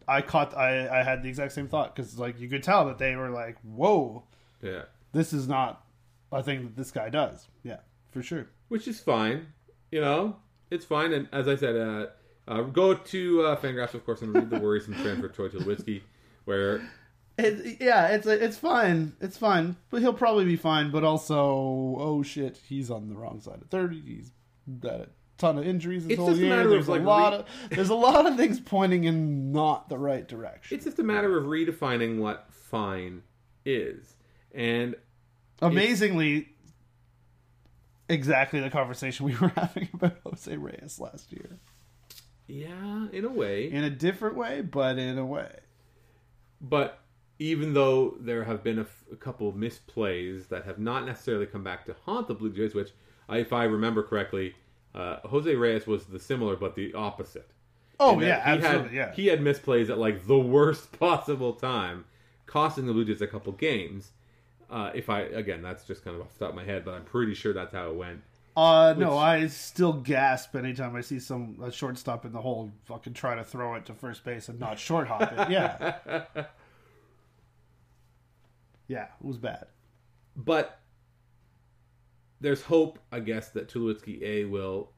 [0.07, 0.57] I caught.
[0.57, 3.29] I I had the exact same thought because like you could tell that they were
[3.29, 4.23] like, "Whoa,
[4.61, 4.81] yeah,
[5.13, 5.85] this is not
[6.31, 7.79] a thing that this guy does." Yeah,
[8.11, 8.47] for sure.
[8.67, 9.47] which is fine.
[9.91, 10.35] You know,
[10.69, 11.13] it's fine.
[11.13, 12.07] And as I said, uh,
[12.47, 16.03] uh, go to uh, Fangraphs, of course, and read the worrisome transfer Troy whiskey,
[16.43, 16.81] where
[17.37, 19.13] It, yeah, it's it's fine.
[19.21, 20.91] It's fine, but he'll probably be fine.
[20.91, 21.37] But also,
[21.99, 24.01] oh shit, he's on the wrong side of thirty.
[24.01, 24.31] He's
[24.83, 26.49] a ton of injuries this It's whole just a year.
[26.55, 29.51] matter of, There's a like, lot re- of there's a lot of things pointing in
[29.51, 30.75] not the right direction.
[30.75, 33.21] it's just a matter of redefining what fine
[33.65, 34.15] is.
[34.53, 34.95] And
[35.61, 36.49] Amazingly,
[38.09, 41.59] exactly the conversation we were having about Jose Reyes last year.
[42.47, 43.69] yeah, in a way.
[43.71, 45.59] In a different way, but in a way.
[46.61, 46.99] But
[47.39, 51.45] even though there have been a, f- a couple of misplays that have not necessarily
[51.45, 52.91] come back to haunt the Blue Jays, which,
[53.29, 54.55] if I remember correctly,
[54.97, 57.49] uh, Jose Reyes was the similar but the opposite.
[57.99, 58.97] Oh yeah, he absolutely.
[58.97, 59.13] Had, yeah.
[59.13, 62.05] He had misplays at like the worst possible time,
[62.47, 64.11] costing the Blue Jays a couple games.
[64.69, 66.95] Uh, if I again, that's just kind of off the top of my head, but
[66.95, 68.21] I'm pretty sure that's how it went.
[68.55, 73.13] Uh, no, I still gasp anytime I see some a shortstop in the hole fucking
[73.13, 75.51] try to throw it to first base and not short hop it.
[75.51, 76.23] Yeah,
[78.87, 79.67] yeah, it was bad.
[80.35, 80.79] But
[82.39, 84.91] there's hope, I guess, that Tulowitzki A will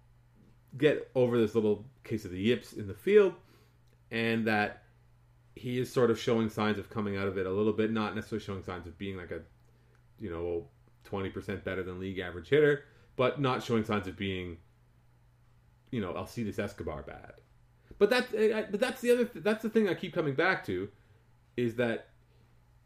[0.78, 3.34] get over this little case of the yips in the field,
[4.12, 4.84] and that
[5.56, 8.16] he is sort of showing signs of coming out of it a little bit, not
[8.16, 9.42] necessarily showing signs of being like a,
[10.20, 10.68] you know,
[11.04, 14.58] twenty percent better than league average hitter, but not showing signs of being,
[15.92, 17.34] you know, Alcides Escobar bad.
[17.98, 18.32] But that's
[18.72, 20.90] but that's the other that's the thing I keep coming back to,
[21.58, 22.10] is that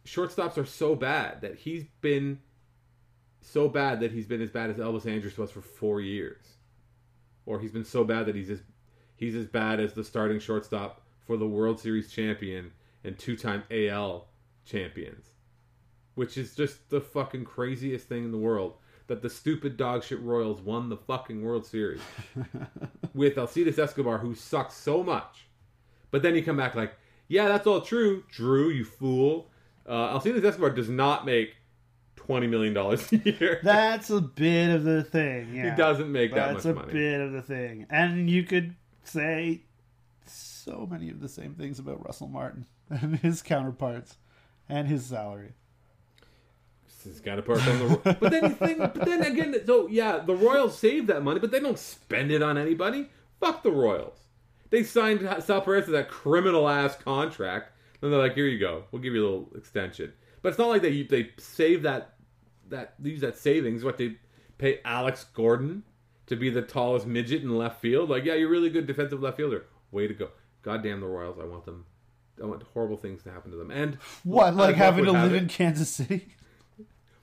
[0.05, 2.39] shortstops are so bad that he's been
[3.43, 6.43] so bad that he's been as bad as Elvis Andrus was for four years,
[7.45, 8.61] or he's been so bad that he's as
[9.15, 12.71] he's as bad as the starting shortstop for the World Series champion
[13.03, 14.27] and two-time AL
[14.65, 15.27] champions,
[16.15, 18.75] which is just the fucking craziest thing in the world.
[19.07, 21.99] That the stupid dogshit Royals won the fucking World Series
[23.13, 25.45] with Alcides Escobar, who sucks so much.
[26.09, 26.93] But then you come back like,
[27.27, 28.23] yeah, that's all true.
[28.31, 29.51] Drew, you fool.
[29.85, 31.57] Uh, Alcides Escobar does not make
[32.25, 33.59] twenty million dollars a year.
[33.63, 35.55] That's a bit of the thing.
[35.55, 35.71] Yeah.
[35.71, 36.77] He doesn't make that much money.
[36.77, 39.63] That's a bit of the thing, and you could say
[40.25, 44.17] so many of the same things about Russell Martin and his counterparts
[44.69, 45.53] and his salary.
[47.05, 47.97] It's got to park on the.
[48.21, 51.51] but then you think, but then again, so yeah, the Royals save that money, but
[51.51, 53.09] they don't spend it on anybody.
[53.41, 54.17] Fuck the Royals.
[54.69, 58.85] They signed Sal Perez to that criminal ass contract, and they're like, "Here you go,
[58.91, 62.12] we'll give you a little extension." But it's not like they they save that
[62.73, 63.83] that use that savings.
[63.83, 64.17] What they
[64.57, 65.83] pay Alex Gordon
[66.27, 68.09] to be the tallest midget in left field?
[68.09, 69.65] Like, yeah, you're really good defensive left fielder.
[69.91, 70.29] Way to go.
[70.61, 71.37] Goddamn the Royals.
[71.39, 71.85] I want them.
[72.41, 73.69] I want horrible things to happen to them.
[73.69, 76.27] And What, like having to live in Kansas City?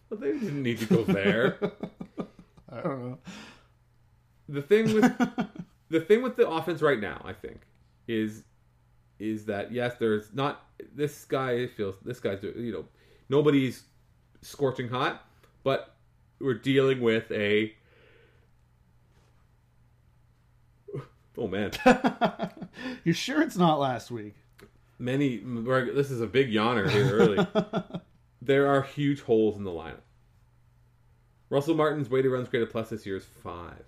[0.09, 1.59] Well, they didn't need to go there.
[2.73, 3.19] I don't know.
[4.49, 5.49] the thing with
[5.89, 7.61] the thing with the offense right now, I think,
[8.07, 8.45] is
[9.19, 12.85] is that yes, there's not this guy feels this guy's you know
[13.29, 13.85] nobody's
[14.43, 15.25] scorching hot,
[15.62, 15.94] but
[16.38, 17.75] we're dealing with a
[21.37, 21.70] oh man
[23.05, 24.35] You're sure it's not last week?
[25.01, 27.46] many this is a big yawner here early.
[28.42, 30.03] there are huge holes in the lineup.
[31.49, 33.85] Russell Martin's weighted runs created plus this year is five.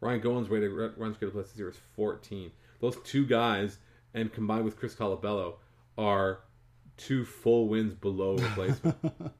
[0.00, 2.52] Ryan Goins' weighted ru- runs created plus this year is fourteen.
[2.80, 3.78] Those two guys,
[4.14, 5.54] and combined with Chris Colabello,
[5.96, 6.40] are
[6.98, 8.96] two full wins below replacement.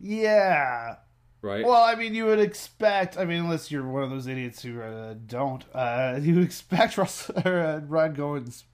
[0.00, 0.96] Yeah.
[1.42, 1.64] right?
[1.64, 3.16] Well, I mean, you would expect.
[3.18, 6.98] I mean, unless you're one of those idiots who uh, don't, uh, you would expect
[6.98, 8.64] Russell or uh, Ryan Goins'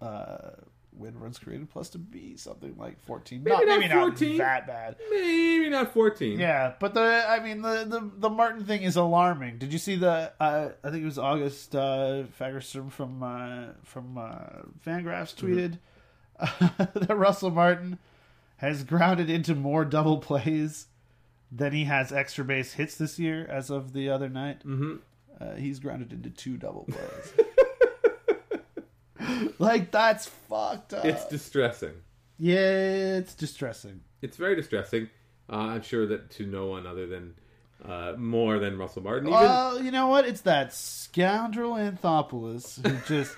[0.00, 0.50] uh,
[0.92, 3.42] win runs created plus to be something like 14.
[3.42, 4.36] Maybe not maybe 14.
[4.36, 4.96] not that bad.
[5.10, 6.38] Maybe not fourteen.
[6.38, 9.58] Yeah, but the I mean the the, the Martin thing is alarming.
[9.58, 10.32] Did you see the?
[10.40, 15.78] Uh, I think it was August uh, Fagerstrom from uh, from uh, Fangraphs tweeted
[16.94, 17.98] that Russell Martin
[18.60, 20.86] has grounded into more double plays
[21.50, 23.46] than he has extra base hits this year.
[23.50, 24.96] As of the other night, hmm
[25.40, 27.32] uh, he's grounded into two double plays.
[29.58, 31.04] like that's fucked up.
[31.04, 31.94] It's distressing.
[32.38, 34.00] yeah, it's distressing.
[34.22, 35.08] It's very distressing.
[35.50, 37.34] Uh, I'm sure that to no one other than
[37.84, 39.28] uh, more than Russell Martin.
[39.28, 40.26] Even, Well, you know what?
[40.26, 43.34] It's that scoundrel Anthopoulos who just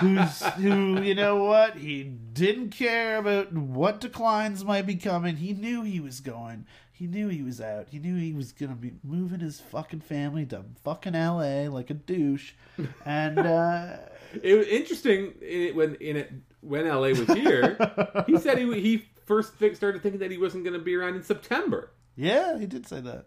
[0.00, 1.02] who's who.
[1.02, 1.76] You know what?
[1.76, 5.36] He didn't care about what declines might be coming.
[5.36, 6.66] He knew he was going.
[6.92, 7.88] He knew he was out.
[7.90, 11.68] He knew he was gonna be moving his fucking family to fucking L.A.
[11.68, 12.52] like a douche.
[13.04, 13.96] And uh,
[14.42, 17.76] It was interesting in it, when in it when LA was here.
[18.26, 21.22] he said he he first started thinking that he wasn't going to be around in
[21.22, 21.90] September.
[22.16, 23.26] yeah, he did say that.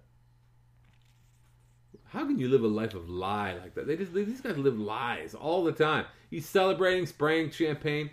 [2.10, 3.86] How can you live a life of lie like that?
[3.88, 6.06] They just these guys live lies all the time.
[6.30, 8.10] He's celebrating, spraying champagne.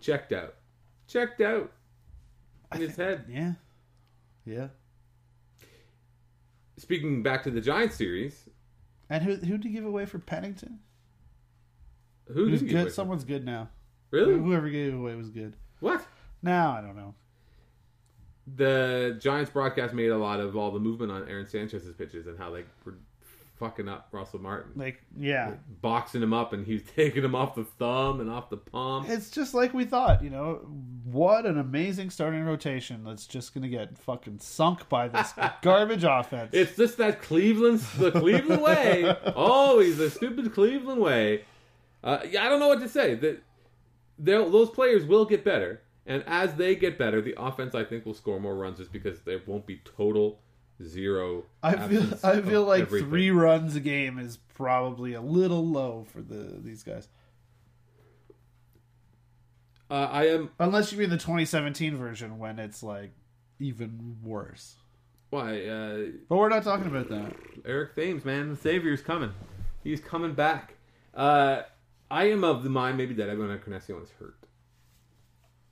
[0.00, 0.54] Checked out.
[1.08, 1.72] Checked out.
[2.74, 3.24] In his head.
[3.28, 3.52] Yeah,
[4.44, 4.68] yeah.
[6.76, 8.48] Speaking back to the Giants series,
[9.10, 10.78] And who who did he give away for Pennington?
[12.28, 12.92] who Who's good?
[12.92, 13.68] Someone's good now.
[14.10, 14.34] Really?
[14.34, 15.54] Whoever gave away was good.
[15.80, 16.06] What?
[16.42, 17.14] Now I don't know.
[18.54, 22.38] the Giants broadcast made a lot of all the movement on Aaron Sanchez's pitches and
[22.38, 22.94] how they were
[23.58, 27.54] fucking up Russell Martin, Like, yeah, boxing him up, and he was taking him off
[27.54, 29.06] the thumb and off the palm.
[29.08, 30.22] it's just like we thought.
[30.22, 30.54] You know,
[31.04, 36.50] what an amazing starting rotation that's just gonna get fucking sunk by this garbage offense.
[36.52, 41.44] It's just that Cleveland, the Cleveland way, always the stupid Cleveland way.
[42.04, 43.14] Uh, yeah, I don't know what to say.
[43.16, 43.42] That
[44.18, 48.14] those players will get better, and as they get better, the offense I think will
[48.14, 50.40] score more runs, just because there won't be total
[50.82, 51.44] zero.
[51.62, 53.08] I feel I feel like everything.
[53.08, 57.08] three runs a game is probably a little low for the these guys.
[59.90, 63.12] Uh, I am Unless you mean the 2017 version when it's like
[63.58, 64.76] even worse.
[65.30, 67.34] why uh, But we're not talking about that.
[67.64, 69.32] Eric Thames, man, the savior's coming.
[69.82, 70.74] He's coming back.
[71.14, 71.62] Uh,
[72.10, 74.36] I am of the mind maybe that Edwin Encarnacion is hurt.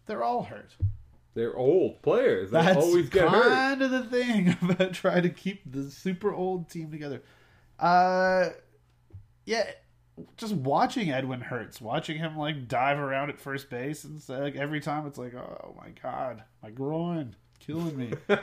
[0.07, 0.71] They're all hurt.
[1.37, 2.51] They're old players.
[2.51, 3.51] They That's always get hurt.
[3.51, 7.21] kind of the thing about trying to keep the super old team together.
[7.79, 8.49] Uh,
[9.45, 9.71] yeah,
[10.39, 11.79] just watching Edwin hurts.
[11.79, 15.75] Watching him like dive around at first base and like every time it's like, oh
[15.77, 18.13] my god, my groin killing me.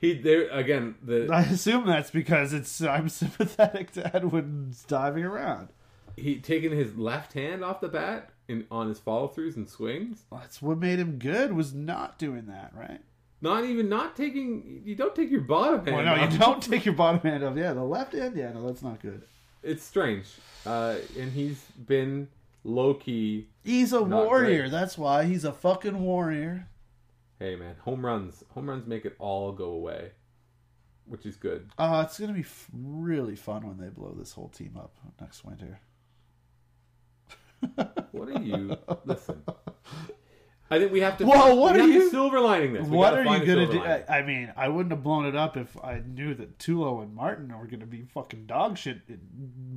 [0.00, 0.94] he there again.
[1.02, 5.68] The I assume that's because it's I'm sympathetic to Edwin's diving around.
[6.16, 10.22] he taking his left hand off the bat in on his follow throughs and swings.
[10.30, 13.00] That's what made him good was not doing that, right?
[13.40, 14.82] Not even not taking.
[14.84, 15.96] You don't take your bottom hand.
[15.96, 16.32] Well, no, off.
[16.32, 17.56] you don't take your bottom hand off.
[17.56, 18.36] Yeah, the left hand.
[18.36, 19.22] Yeah, no, that's not good.
[19.64, 20.26] It's strange.
[20.64, 22.28] Uh, and he's been
[22.62, 23.48] low key.
[23.64, 24.62] He's a warrior.
[24.62, 24.70] great.
[24.70, 26.68] That's why he's a fucking warrior.
[27.40, 28.44] Hey man, home runs.
[28.54, 30.12] Home runs make it all go away,
[31.06, 31.68] which is good.
[31.76, 35.44] Uh, it's gonna be f- really fun when they blow this whole team up next
[35.44, 35.80] winter.
[38.12, 38.76] What are you?
[39.04, 39.42] Listen.
[40.70, 41.26] I think we have to.
[41.26, 42.86] Well, what we are you- silver lining this?
[42.86, 43.80] We what are you gonna do?
[43.80, 44.04] lining.
[44.08, 47.52] I, mean, I wouldn't have blown it up if I knew that Tulo and Martin
[47.58, 49.00] were gonna be fucking dog shit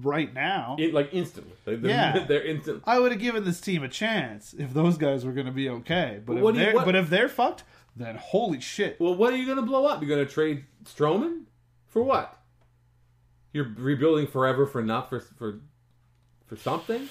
[0.02, 0.78] right now.
[0.80, 1.52] In- like instantly.
[1.66, 2.26] Like, they're, Yeah.
[2.28, 2.84] they're instant.
[2.86, 6.22] I would have given this team a chance if those guys were gonna be okay.
[6.26, 7.64] But, But if do you- they're what- but if they're fucked,
[7.98, 8.98] then holy shit.
[9.00, 10.02] Well, what are you going to blow up?
[10.02, 11.44] You're going to trade Stroman
[11.88, 12.42] for what?
[13.54, 15.62] You're rebuilding forever for not for for
[16.46, 17.08] for something.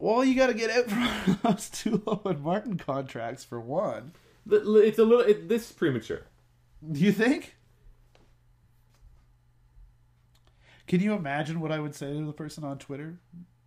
[0.00, 4.12] Well, you got to get out from those Tulo and Martin contracts for one.
[4.50, 5.20] It's a little.
[5.20, 6.22] It, this is premature.
[6.90, 7.54] Do you think?
[10.88, 13.20] Can you imagine what I would say to the person on Twitter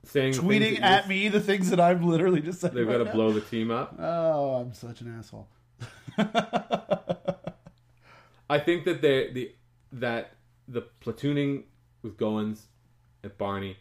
[0.06, 2.74] Saying tweeting at me the things that I'm literally just saying?
[2.74, 3.12] They've right got to now?
[3.14, 3.96] blow the team up.
[3.98, 5.48] Oh, I'm such an asshole.
[8.50, 9.56] I think that they the
[9.94, 10.34] that
[10.68, 11.64] the platooning
[12.02, 12.64] with Goins
[13.24, 13.78] at Barney,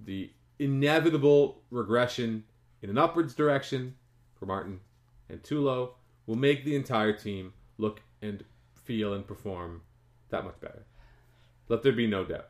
[0.00, 2.44] the inevitable regression
[2.80, 3.94] in an upwards direction
[4.34, 4.80] for Martin
[5.28, 5.92] and Tulo
[6.26, 8.44] will make the entire team look and
[8.84, 9.82] feel and perform
[10.28, 10.84] that much better.
[11.68, 12.48] Let there be no doubt.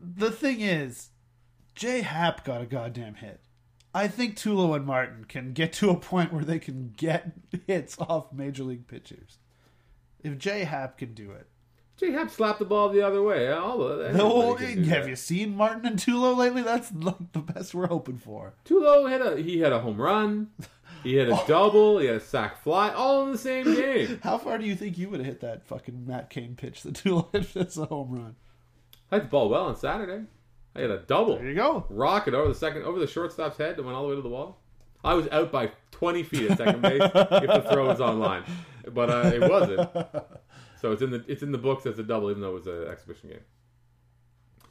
[0.00, 1.10] the thing is,
[1.74, 3.40] Jay Happ got a goddamn hit.
[3.92, 7.32] I think Tulo and Martin can get to a point where they can get
[7.66, 9.38] hits off major league pitchers.
[10.22, 11.48] If Jay Happ can do it,
[12.00, 13.52] J Happ slapped the ball the other way.
[13.52, 15.10] All of no, everybody can do have that.
[15.10, 16.62] you seen Martin and Tulo lately?
[16.62, 18.54] That's like the best we're hoping for.
[18.64, 20.48] Tulo had a he had a home run,
[21.02, 24.18] he had a double, he had a sac fly, all in the same game.
[24.22, 26.94] How far do you think you would have hit that fucking Matt Cain pitch that
[26.94, 28.36] Tulo hit as a home run?
[29.12, 30.24] I had the ball well on Saturday.
[30.74, 31.36] I had a double.
[31.36, 31.84] There you go.
[31.90, 34.28] rocket over the second over the shortstop's head and went all the way to the
[34.28, 34.58] wall.
[35.04, 38.44] I was out by 20 feet at second base if the throw was online,
[38.92, 39.90] but uh, it wasn't.
[40.80, 42.66] So it's in the it's in the books as a double, even though it was
[42.66, 43.40] an exhibition game.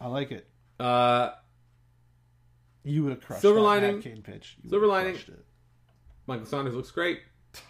[0.01, 0.47] I like it.
[0.79, 1.31] Uh,
[2.83, 4.57] You would have crushed Silver that lining- pitch.
[4.63, 5.45] You silver lining- crushed it.
[6.27, 7.21] Michael Saunders looks great.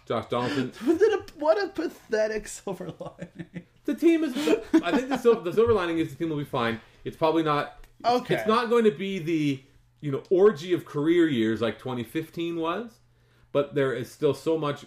[0.06, 0.72] Josh Donaldson.
[0.86, 3.64] What a, what a pathetic silver lining.
[3.86, 4.36] The team is.
[4.82, 6.80] I think the silver, the silver lining is the team will be fine.
[7.04, 7.78] It's probably not.
[8.04, 8.34] Okay.
[8.34, 9.62] It's not going to be the
[10.02, 12.98] you know orgy of career years like 2015 was,
[13.52, 14.84] but there is still so much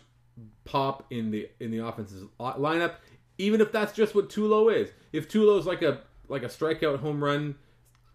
[0.64, 2.96] pop in the in the offense's lineup.
[3.38, 4.90] Even if that's just what Tulo is.
[5.12, 7.56] If Tulo is like a like a strikeout home run,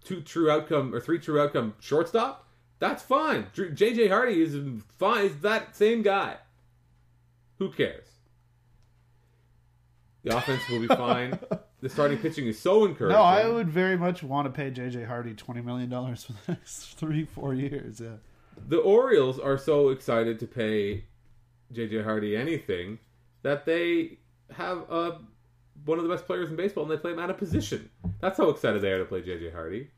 [0.05, 2.47] two true outcome or three true outcome shortstop,
[2.79, 3.47] that's fine.
[3.55, 4.57] JJ Hardy is
[4.99, 5.27] fine.
[5.27, 6.37] Is that same guy?
[7.59, 8.07] Who cares?
[10.23, 11.39] The offense will be fine.
[11.81, 13.17] the starting pitching is so encouraging.
[13.17, 16.53] No, I would very much want to pay JJ Hardy twenty million dollars for the
[16.53, 18.01] next three, four years.
[18.01, 18.17] Yeah.
[18.69, 21.05] The Orioles are so excited to pay
[21.73, 22.99] JJ Hardy anything
[23.43, 24.19] that they
[24.53, 25.13] have uh,
[25.85, 27.91] one of the best players in baseball and they play him out of position.
[28.21, 29.91] That's how excited they are to play JJ Hardy.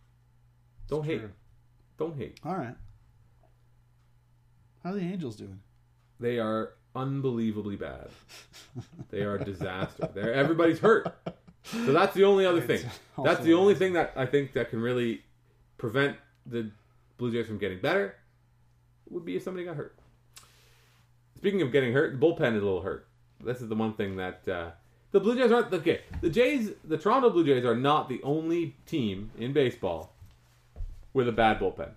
[0.89, 1.21] Don't hate.
[1.21, 1.31] true.
[1.99, 2.39] Don't hate.
[2.45, 2.75] All right.
[4.83, 5.61] How are the Angels doing?
[6.19, 8.09] They are unbelievably bad.
[9.11, 10.09] They are a disaster.
[10.15, 11.15] They're, everybody's hurt.
[11.65, 12.81] So that's the only other thing.
[13.23, 15.23] That's the only thing that I think that can really
[15.77, 16.71] prevent the
[17.19, 18.17] Blue Jays from getting better
[19.11, 19.99] would be if somebody got hurt.
[21.37, 23.07] Speaking of getting hurt, the bullpen is a little hurt.
[23.43, 24.71] This is the one thing that uh,
[25.13, 25.73] the Blue Jays aren't.
[25.73, 30.15] Okay, the Jays, the Toronto Blue Jays are not the only team in baseball
[31.13, 31.91] with a bad bullpen.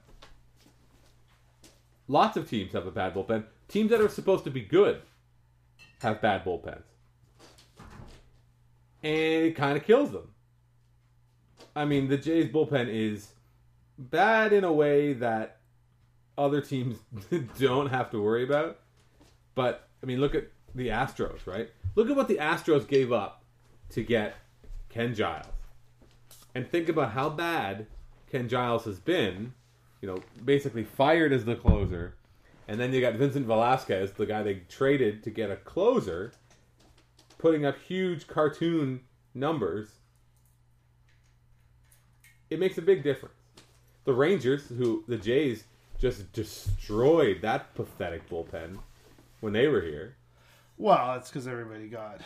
[2.08, 3.46] Lots of teams have a bad bullpen.
[3.68, 5.02] Teams that are supposed to be good
[6.02, 6.84] have bad bullpens.
[9.02, 10.30] And it kind of kills them.
[11.76, 13.30] I mean, the Jays bullpen is
[13.98, 15.58] bad in a way that
[16.38, 16.98] other teams
[17.60, 18.80] don't have to worry about.
[19.56, 21.70] But, I mean, look at the Astros, right?
[21.96, 23.44] Look at what the Astros gave up
[23.92, 24.36] to get
[24.90, 25.48] Ken Giles.
[26.56, 27.88] And think about how bad
[28.32, 29.54] Ken Giles has been,
[30.02, 32.16] you know, basically fired as the closer.
[32.68, 36.32] And then you got Vincent Velasquez, the guy they traded to get a closer,
[37.38, 39.02] putting up huge cartoon
[39.34, 39.90] numbers.
[42.50, 43.36] It makes a big difference.
[44.06, 45.64] The Rangers, who the Jays
[45.98, 48.78] just destroyed that pathetic bullpen
[49.40, 50.16] when they were here.
[50.78, 52.22] Well, it's because everybody got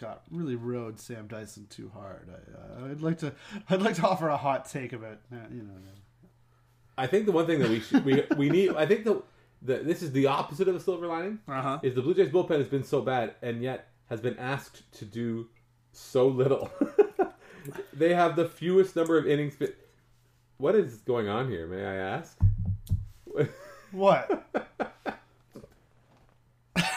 [0.00, 2.28] got really rode Sam Dyson too hard.
[2.30, 3.32] I, uh, I'd like to
[3.70, 5.74] I'd like to offer a hot take about uh, you know.
[6.98, 8.74] I think the one thing that we should, we we need.
[8.74, 9.22] I think the,
[9.62, 11.40] the this is the opposite of a silver lining.
[11.46, 11.78] Uh huh.
[11.82, 15.04] Is the Blue Jays bullpen has been so bad and yet has been asked to
[15.04, 15.48] do
[15.92, 16.70] so little.
[17.92, 19.54] they have the fewest number of innings.
[19.54, 19.76] Fit.
[20.58, 21.66] What is going on here?
[21.66, 22.38] May I ask?
[23.92, 24.46] What?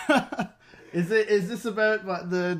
[0.94, 1.30] is it?
[1.30, 2.60] Is this about what, the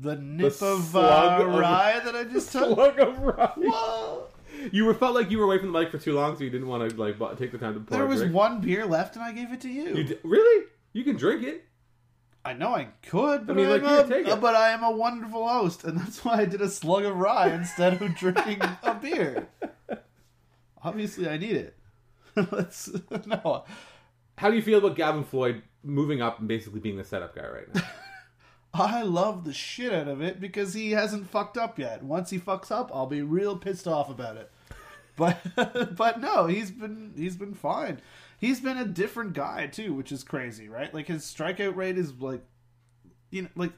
[0.00, 2.74] the nip The of uh, of- rye that I just took?
[2.74, 3.52] Slug of rye.
[3.56, 4.28] Whoa!
[4.70, 6.50] you were felt like you were away from the mic for too long, so you
[6.50, 8.34] didn't want to like take the time to pour There was drink.
[8.34, 9.94] one beer left, and I gave it to you.
[9.96, 10.66] You di- really?
[10.92, 11.64] You can drink it.
[12.44, 15.46] I know I could, but I mean, like, am a, but I am a wonderful
[15.46, 19.46] host, and that's why I did a slug of rye instead of drinking a beer.
[20.82, 21.76] Obviously, I need it.
[22.50, 22.90] Let's
[23.26, 23.64] no.
[24.38, 27.46] How do you feel about Gavin Floyd moving up and basically being the setup guy
[27.46, 27.82] right now?
[28.74, 32.02] I love the shit out of it because he hasn't fucked up yet.
[32.02, 34.50] Once he fucks up, I'll be real pissed off about it.
[35.16, 35.38] But
[35.96, 38.00] but no, he's been he's been fine.
[38.38, 40.92] He's been a different guy too, which is crazy, right?
[40.92, 42.42] Like his strikeout rate is like
[43.30, 43.72] you know like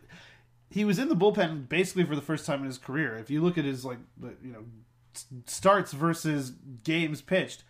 [0.71, 3.17] he was in the bullpen basically for the first time in his career.
[3.17, 3.99] If you look at his like
[4.45, 4.65] you know
[5.47, 6.53] starts versus
[6.85, 7.65] games pitched,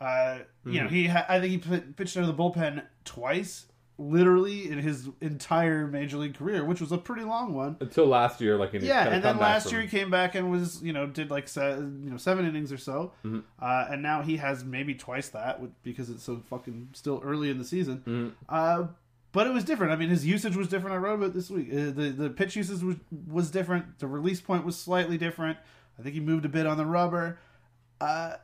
[0.00, 3.66] uh, you know he ha- I think he p- pitched out of the bullpen twice,
[3.98, 7.76] literally in his entire major league career, which was a pretty long one.
[7.80, 10.82] Until last year, like Yeah, and then last from- year he came back and was
[10.82, 13.40] you know did like se- you know seven innings or so, Mm-hmm.
[13.60, 17.58] uh, and now he has maybe twice that because it's so fucking still early in
[17.58, 17.98] the season.
[18.06, 18.28] Mm-hmm.
[18.48, 18.88] Uh,
[19.32, 19.92] but it was different.
[19.92, 20.94] I mean, his usage was different.
[20.94, 21.68] I wrote about this week.
[21.70, 22.96] Uh, the the pitch usage was
[23.28, 23.98] was different.
[23.98, 25.58] The release point was slightly different.
[25.98, 27.38] I think he moved a bit on the rubber,
[28.00, 28.34] uh,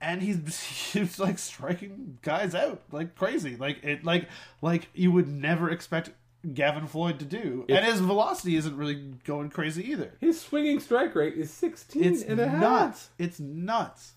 [0.00, 0.60] and he's
[0.92, 3.56] he's like striking guys out like crazy.
[3.56, 4.28] Like it like
[4.62, 6.10] like you would never expect
[6.54, 7.64] Gavin Floyd to do.
[7.68, 8.94] and his velocity isn't really
[9.24, 10.12] going crazy either.
[10.20, 12.60] his swinging strike rate is 16 It's and a half.
[12.60, 13.10] nuts.
[13.18, 14.12] It's nuts.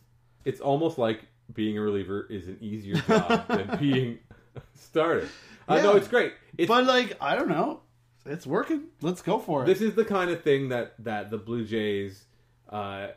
[0.46, 1.22] It's almost like
[1.54, 4.20] being a reliever is an easier job than being
[4.56, 5.28] a starter.
[5.68, 6.34] I know it's great.
[6.58, 7.82] It's, But like, I don't know.
[8.26, 8.84] It's working.
[9.02, 9.66] Let's go for it.
[9.66, 12.26] this is the kind of thing that that the Blue Jays
[12.70, 13.08] uh,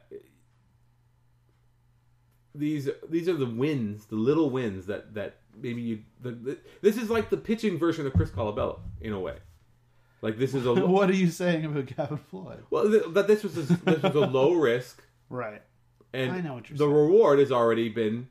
[2.55, 6.97] these these are the wins, the little wins that that maybe you the, the, this
[6.97, 9.37] is like the pitching version of Chris Colabello in a way.
[10.21, 12.65] Like this is a what are you saying about Gavin Floyd?
[12.71, 15.63] well th- that this was a, this was a low risk Right.
[16.13, 16.95] and I know what you're the saying.
[16.95, 18.29] reward has already been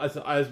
[0.00, 0.48] as, as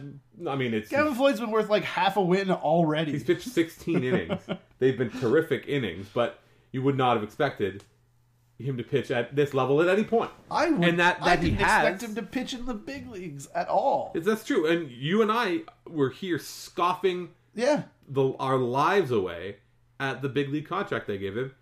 [0.48, 3.12] I mean it's Gavin Floyd's been worth like half a win already.
[3.12, 4.40] He's pitched 16 innings.
[4.78, 6.38] They've been terrific innings, but
[6.72, 7.82] you would not have expected
[8.58, 10.30] him to pitch at this level at any point.
[10.50, 12.74] I would, and that- I that he didn't has- expect him to pitch in the
[12.74, 14.12] big leagues at all.
[14.14, 14.66] That's true.
[14.66, 17.84] And you and I were here scoffing Yeah.
[18.08, 19.56] the, our lives away
[20.00, 21.54] at the big league contract they gave him,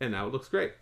[0.00, 0.72] and now it looks great.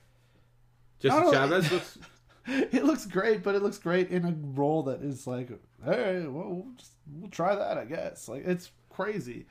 [1.01, 1.31] Jesse.
[1.33, 1.99] Chavez looks.
[2.45, 5.49] It looks great, but it looks great in a role that is like,
[5.85, 8.29] hey, well, we'll, just, we'll try that, I guess.
[8.29, 9.47] Like, it's crazy.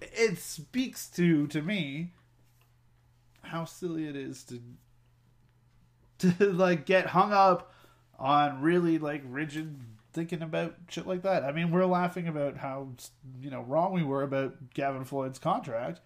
[0.00, 2.14] It speaks to to me
[3.42, 4.62] how silly it is to
[6.20, 7.72] to like get hung up
[8.18, 9.80] on really like rigid
[10.12, 11.44] thinking about shit like that.
[11.44, 12.88] I mean, we're laughing about how
[13.40, 16.00] you know wrong we were about Gavin Floyd's contract.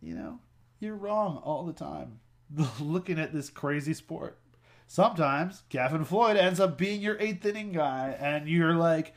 [0.00, 0.38] You know,
[0.78, 2.20] you're wrong all the time.
[2.80, 4.38] Looking at this crazy sport.
[4.86, 9.14] Sometimes Gavin Floyd ends up being your eighth inning guy, and you're like,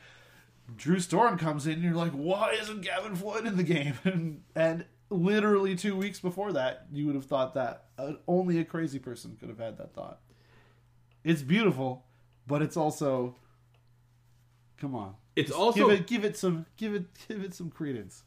[0.76, 3.94] Drew Storen comes in, and you're like, why isn't Gavin Floyd in the game?
[4.04, 7.86] And, and literally two weeks before that, you would have thought that.
[7.98, 10.20] Uh, only a crazy person could have had that thought.
[11.24, 12.06] It's beautiful,
[12.46, 13.34] but it's also,
[14.78, 17.70] come on, It's Just also give it give it some give it give it some
[17.70, 18.22] credence.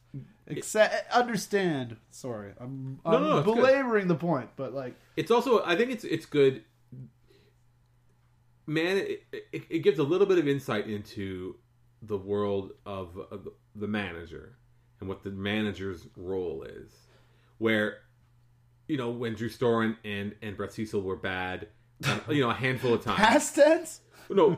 [0.47, 1.97] Accept, understand.
[2.11, 6.03] Sorry, I'm, I'm No, no, belaboring the point, but like, it's also I think it's
[6.03, 6.63] it's good.
[8.65, 11.57] Man, it, it, it gives a little bit of insight into
[12.01, 14.57] the world of, of the manager
[15.03, 16.91] and what the manager's role is.
[17.57, 17.97] Where,
[18.87, 21.67] you know, when Drew Storen and and Brett Cecil were bad,
[22.07, 23.17] um, you know, a handful of times.
[23.19, 23.99] past tense,
[24.29, 24.57] No,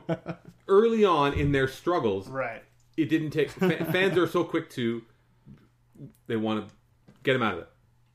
[0.68, 2.64] early on in their struggles, right?
[2.96, 3.50] it didn't take.
[3.50, 5.02] fa- fans are so quick to
[6.28, 6.74] they want to
[7.24, 7.70] get him out of it,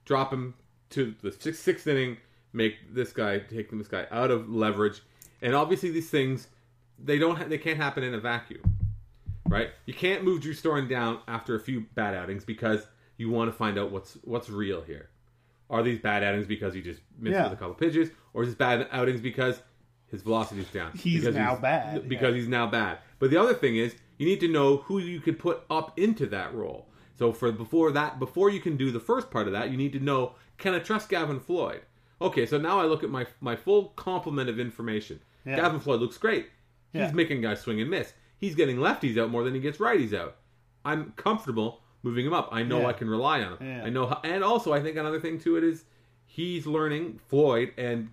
[0.05, 0.55] drop him
[0.91, 2.17] to the sixth, sixth inning,
[2.53, 5.03] make this guy take this guy out of leverage,
[5.43, 6.47] and obviously these things
[7.03, 8.70] they don't ha- they can't happen in a vacuum,
[9.51, 9.71] right?
[9.87, 12.87] You can't move Drew Storen down after a few bad outings because
[13.19, 15.11] you want to find out what's what's real here.
[15.69, 17.45] Are these bad outings because he just missed Yeah.
[17.45, 19.61] with a couple pitches, or is this bad outings because
[20.09, 20.93] his velocity is down?
[20.97, 22.41] He's Because now bad, because yeah.
[22.41, 22.99] he's now bad.
[23.19, 26.27] But the other thing is, you need to know who you could put up into
[26.27, 26.89] that role.
[27.19, 29.93] So for before that, before you can do the first part of that, you need
[29.93, 31.83] to know: Can I trust Gavin Floyd?
[32.23, 35.21] Okay, so now I look at my my full complement of information.
[35.45, 35.57] Yeah.
[35.57, 36.49] Gavin Floyd looks great.
[36.93, 38.13] He's making guys swing and miss.
[38.41, 40.37] He's getting lefties out more than he gets righties out.
[40.85, 42.49] I'm comfortable moving him up.
[42.51, 42.87] I know Yeah.
[42.87, 43.69] I can rely on him.
[43.69, 43.85] Yeah.
[43.85, 45.85] I know, how, and also I think another thing to it is
[46.25, 48.09] he's learning Floyd and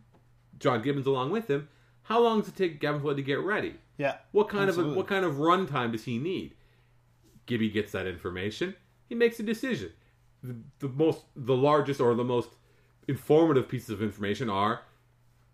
[0.59, 1.69] John Gibbons along with him.
[2.03, 3.75] How long does it take Gavin Floyd to get ready?
[3.97, 4.17] Yeah.
[4.32, 6.55] What kind of a, what kind of run time does he need?
[7.45, 8.75] Gibby gets that information.
[9.07, 9.91] He makes a decision.
[10.43, 12.49] The, the most, the largest or the most
[13.07, 14.82] informative pieces of information are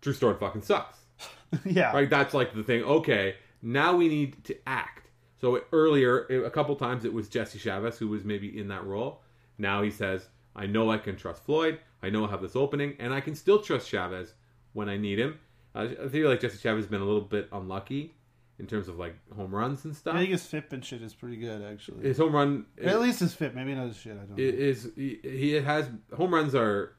[0.00, 0.98] Drew Storen fucking sucks.
[1.64, 1.92] yeah.
[1.92, 2.10] Right?
[2.10, 2.82] That's like the thing.
[2.82, 5.10] Okay, now we need to act.
[5.40, 9.22] So earlier, a couple times, it was Jesse Chavez who was maybe in that role.
[9.58, 11.80] Now he says, I know I can trust Floyd.
[12.02, 14.34] I know I have this opening, and I can still trust Chavez
[14.74, 15.38] when I need him.
[15.74, 18.14] Uh, I feel like Jesse Chavez has been a little bit unlucky
[18.58, 20.14] in terms of like home runs and stuff.
[20.14, 22.06] I think his FIP and shit is pretty good, actually.
[22.06, 24.12] His home run At least his FIP, maybe not his shit.
[24.12, 24.36] I don't know.
[24.38, 26.94] is he, he has home runs are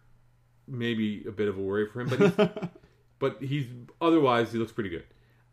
[0.67, 2.49] maybe a bit of a worry for him, but he's,
[3.19, 3.65] but he's
[4.01, 5.05] otherwise he looks pretty good.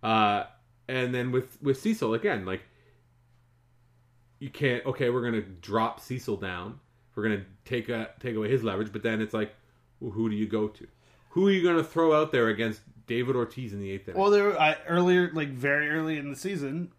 [0.02, 0.44] Uh,
[0.88, 2.62] and then with with Cecil again, like
[4.38, 4.84] you can't.
[4.86, 6.80] Okay, we're gonna drop Cecil down.
[7.14, 9.54] We're gonna take a, take away his leverage, but then it's like,
[10.00, 10.86] well, who do you go to?
[11.30, 14.20] Who are you gonna throw out there against David Ortiz in the eighth inning?
[14.20, 16.92] Well, there I, earlier, like very early in the season,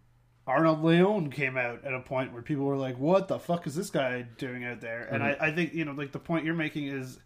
[0.46, 3.74] Arnold Leon came out at a point where people were like, "What the fuck is
[3.74, 6.54] this guy doing out there?" And I, I think you know, like the point you're
[6.54, 7.18] making is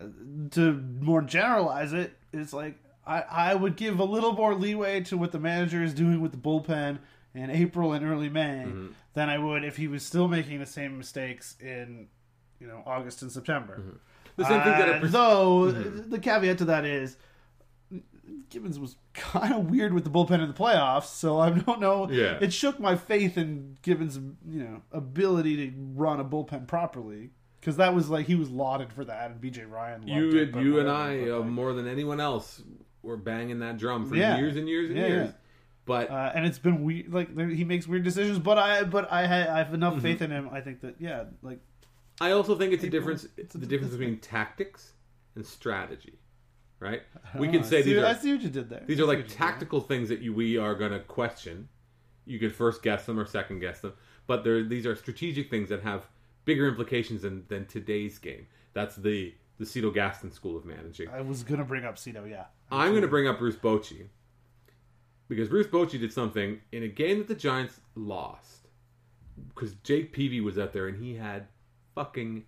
[0.00, 0.06] uh,
[0.52, 2.16] to more generalize it.
[2.32, 5.94] It's like I, I would give a little more leeway to what the manager is
[5.94, 6.98] doing with the bullpen
[7.34, 8.88] in April and early May mm-hmm.
[9.14, 12.08] than I would if he was still making the same mistakes in
[12.58, 13.78] you know August and September.
[13.78, 13.96] Mm-hmm.
[14.36, 16.10] the same thing that pers- though mm-hmm.
[16.10, 17.16] the caveat to that is
[18.50, 22.10] Gibbons was kind of weird with the bullpen in the playoffs, so I don't know.
[22.10, 22.38] Yeah.
[22.40, 27.30] it shook my faith in Gibbons' you know ability to run a bullpen properly
[27.60, 30.06] because that was like he was lauded for that, and BJ Ryan.
[30.06, 32.62] Loved you it, you and I uh, like, more than anyone else
[33.06, 34.36] were banging that drum for Yeah.
[34.38, 35.26] years and years and Yeah, years.
[35.28, 35.32] yeah.
[35.86, 37.12] But uh, and it's been weird.
[37.12, 40.02] Like he makes weird decisions, but I but I, ha- I have enough Mm-hmm.
[40.02, 40.48] faith in him.
[40.52, 41.60] I think that yeah, like
[42.20, 43.26] I also think it's a difference.
[43.36, 44.92] It's the difference between tactics
[45.36, 46.18] and strategy,
[46.80, 47.02] right?
[47.38, 48.82] We can say I see, these I see what you did there.
[48.86, 49.36] these I are like what you did.
[49.38, 51.68] tactical things that you we are going to question.
[52.24, 53.92] You could first guess them or second guess them,
[54.26, 56.08] but they're these are strategic things that have
[56.44, 58.48] bigger implications than, than today's game.
[58.72, 61.08] That's the the Cito Gaston school of managing.
[61.10, 62.46] I was gonna bring up Cito, yeah.
[62.70, 64.06] I'm going to bring up Bruce Bochy
[65.28, 68.66] because Bruce Bochy did something in a game that the Giants lost
[69.54, 71.46] because Jake Peavy was out there and he had
[71.94, 72.44] fucking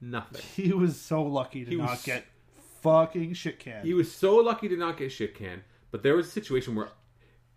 [0.00, 0.42] nothing.
[0.56, 2.24] He was so lucky to He not was- get
[2.82, 3.86] fucking shit canned.
[3.86, 6.88] He was so lucky to not get shit canned, but there was a situation where,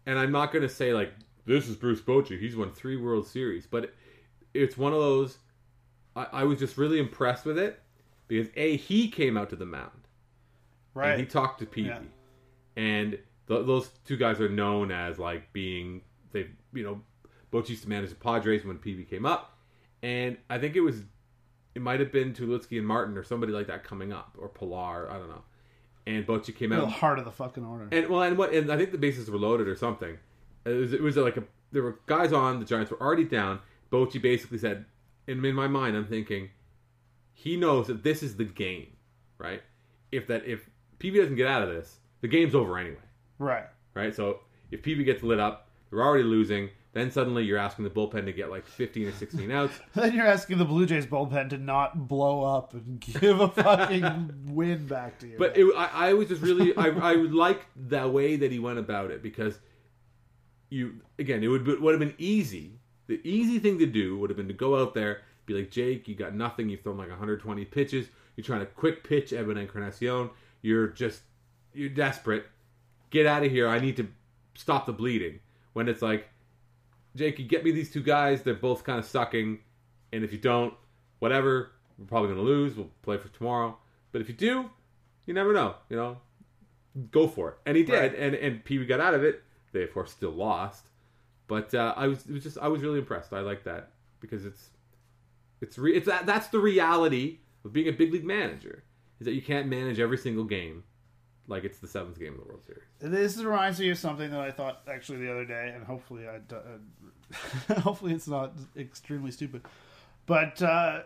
[0.05, 1.13] and I'm not going to say like
[1.45, 2.39] this is Bruce Bochy.
[2.39, 3.95] He's won three World Series, but it,
[4.53, 5.37] it's one of those.
[6.15, 7.81] I, I was just really impressed with it
[8.27, 10.02] because a he came out to the mound
[10.93, 11.11] right.
[11.11, 11.99] and he talked to Peavy, Yeah.
[12.75, 13.11] and
[13.47, 17.01] th- those two guys are known as like being they you know
[17.51, 19.57] Bochy used to manage the Padres when Peavy came up,
[20.01, 21.03] and I think it was
[21.75, 25.09] it might have been Tulowitzki and Martin or somebody like that coming up or Pilar
[25.11, 25.43] I don't know,
[26.07, 27.87] and Bochy came out the heart of the fucking order.
[27.91, 28.53] and well, and what?
[28.53, 30.17] And I think the bases were loaded or something.
[30.65, 32.59] It was, it was like a there were guys on.
[32.59, 33.59] The Giants were already down.
[33.91, 34.85] Bochy basically said,
[35.27, 36.49] and in my mind, I'm thinking,
[37.33, 38.87] he knows that this is the game,
[39.37, 39.61] right?
[40.11, 40.69] If that if
[41.03, 42.95] Peavy doesn't get out of this, the game's over anyway,
[43.37, 43.65] right.
[43.93, 44.15] right?
[44.15, 44.39] So
[44.71, 46.69] if Peavy gets lit up, they're already losing.
[46.93, 49.73] Then suddenly you're asking the bullpen to get like 15 or 16 outs.
[49.93, 54.45] Then you're asking the Blue Jays bullpen to not blow up and give a fucking
[54.47, 55.35] win back to you.
[55.37, 58.79] But it, I, I was just really, I, I like the way that he went
[58.79, 59.59] about it because
[60.69, 62.79] you, again, it would be, would have been easy.
[63.07, 66.07] The easy thing to do would have been to go out there, be like, Jake,
[66.07, 66.69] you got nothing.
[66.69, 68.07] You've thrown like 120 pitches.
[68.37, 70.29] You're trying to quick pitch Edwin Encarnacion.
[70.63, 71.21] You're just,
[71.73, 72.45] you're desperate.
[73.11, 73.67] Get out of here.
[73.67, 74.07] I need to
[74.55, 75.39] stop the bleeding.
[75.73, 76.27] When it's like,
[77.15, 78.41] Jake, you get me these two guys.
[78.41, 79.59] They're both kind of sucking.
[80.11, 80.73] And if you don't,
[81.19, 82.75] whatever, we're probably going to lose.
[82.75, 83.77] We'll play for tomorrow.
[84.11, 84.69] But if you do,
[85.25, 85.75] you never know.
[85.89, 86.17] You know,
[87.11, 87.55] go for it.
[87.65, 87.99] And he did.
[87.99, 88.15] Right.
[88.15, 89.43] And and Peavy got out of it.
[89.71, 90.85] They of course still lost.
[91.47, 93.33] But uh, I was it was just I was really impressed.
[93.33, 94.69] I like that because it's
[95.61, 98.83] it's re- it's that that's the reality of being a big league manager
[99.23, 100.83] is that you can't manage every single game
[101.47, 102.83] like it's the seventh game of the World Series.
[102.99, 106.39] this reminds me of something that I thought actually the other day, and hopefully I,
[106.53, 109.61] uh, hopefully it's not extremely stupid.
[110.25, 111.03] But uh,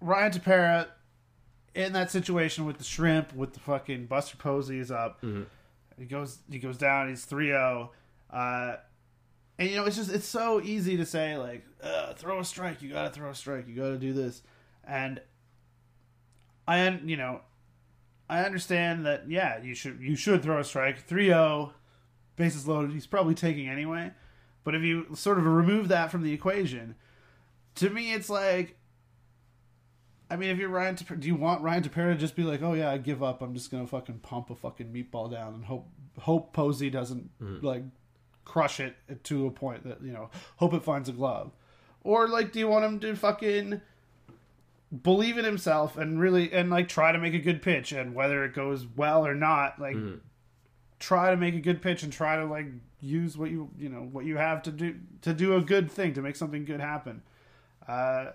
[0.00, 0.86] Ryan Tepera
[1.74, 5.20] in that situation with the shrimp, with the fucking Buster Posey is up.
[5.22, 5.46] Mhm.
[5.98, 7.08] He goes he goes down.
[7.08, 7.88] He's 3-0.
[8.30, 8.76] Uh,
[9.58, 12.82] and you know it's just it's so easy to say like uh, throw a strike.
[12.82, 13.68] You got to throw a strike.
[13.68, 14.42] You got to do this.
[14.86, 15.20] And
[16.66, 17.40] I you know
[18.28, 21.06] I understand that yeah, you should you should throw a strike.
[21.06, 21.72] 3-0,
[22.36, 24.12] bases loaded, he's probably taking anyway.
[24.64, 26.94] But if you sort of remove that from the equation,
[27.76, 28.76] to me it's like
[30.30, 32.62] I mean, if you're Ryan, Tepera, do you want Ryan Tepera to just be like,
[32.62, 33.42] "Oh yeah, I give up.
[33.42, 35.86] I'm just gonna fucking pump a fucking meatball down and hope
[36.18, 37.64] hope Posey doesn't mm-hmm.
[37.64, 37.82] like
[38.44, 41.52] crush it to a point that you know hope it finds a glove,"
[42.02, 43.82] or like, do you want him to fucking
[45.02, 48.44] believe in himself and really and like try to make a good pitch and whether
[48.44, 49.96] it goes well or not like
[51.00, 52.66] try to make a good pitch and try to like
[53.00, 56.14] use what you you know what you have to do to do a good thing
[56.14, 57.22] to make something good happen.
[57.88, 58.30] Uh,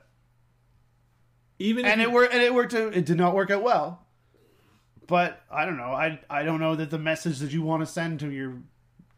[1.60, 2.34] Even if and you- it worked.
[2.34, 2.74] And it worked.
[2.74, 4.06] It did not work out well.
[5.08, 5.92] But I don't know.
[5.94, 8.58] I I don't know that the message that you want to send to your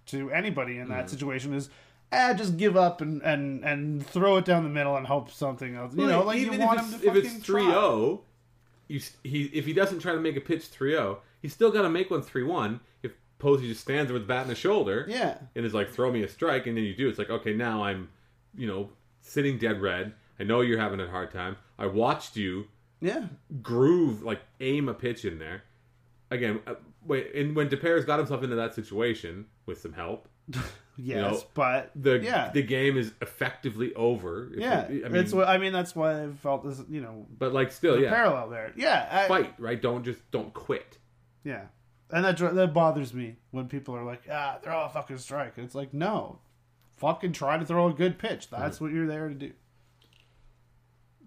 [0.07, 1.69] to anybody in that situation is.
[2.11, 5.75] Ah, just give up and, and, and throw it down the middle and hope something
[5.75, 5.95] else.
[5.95, 7.71] You know, like you even want if him it's, to if it's fucking 3 try.
[7.71, 8.21] 0,
[8.89, 11.83] you, he, if he doesn't try to make a pitch 3 0, he's still got
[11.83, 12.79] to make one 3 1.
[13.03, 16.11] If Posey just stands there with bat in the shoulder Yeah, and is like, throw
[16.11, 18.09] me a strike, and then you do, it's like, okay, now I'm,
[18.55, 18.89] you know,
[19.21, 20.13] sitting dead red.
[20.39, 21.55] I know you're having a hard time.
[21.79, 22.67] I watched you
[22.99, 23.27] yeah.
[23.61, 25.63] groove, like aim a pitch in there.
[26.29, 30.27] Again, uh, wait, and when Tepera got himself into that situation with some help,
[31.03, 32.51] Yes, know, but the Yeah.
[32.51, 34.51] the game is effectively over.
[34.55, 35.73] Yeah, it- I mean, it's what I mean.
[35.73, 38.71] That's why I felt this, you know, but like still, yeah, parallel there.
[38.75, 39.81] Yeah, I, fight, right?
[39.81, 40.99] Don't just don't quit.
[41.43, 41.65] yeah,
[42.11, 45.57] and that that bothers me when people are like, ah, throw a fucking strike.
[45.57, 46.39] And it's like, no,
[46.97, 48.49] fucking try to throw a good pitch.
[48.49, 49.53] That's what you're there to do.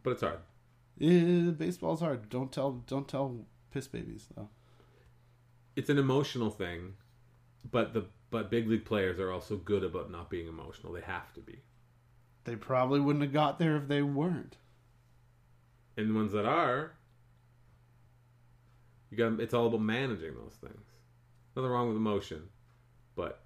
[0.03, 0.39] But it's hard.
[1.01, 2.29] Eh, baseball's hard.
[2.29, 4.51] Don't tell, don't tell piss babies though.
[5.75, 6.95] It's an emotional thing,
[7.69, 8.05] but the
[8.35, 10.93] but big league players are also good about not being emotional.
[10.93, 11.61] They have to be,
[12.43, 14.57] They probably wouldn't have got there if they weren't.
[15.97, 16.95] and the ones that are,
[19.09, 19.39] you got.
[19.39, 20.85] It's all about managing those things.
[21.55, 22.49] Nothing wrong with emotion,
[23.15, 23.45] but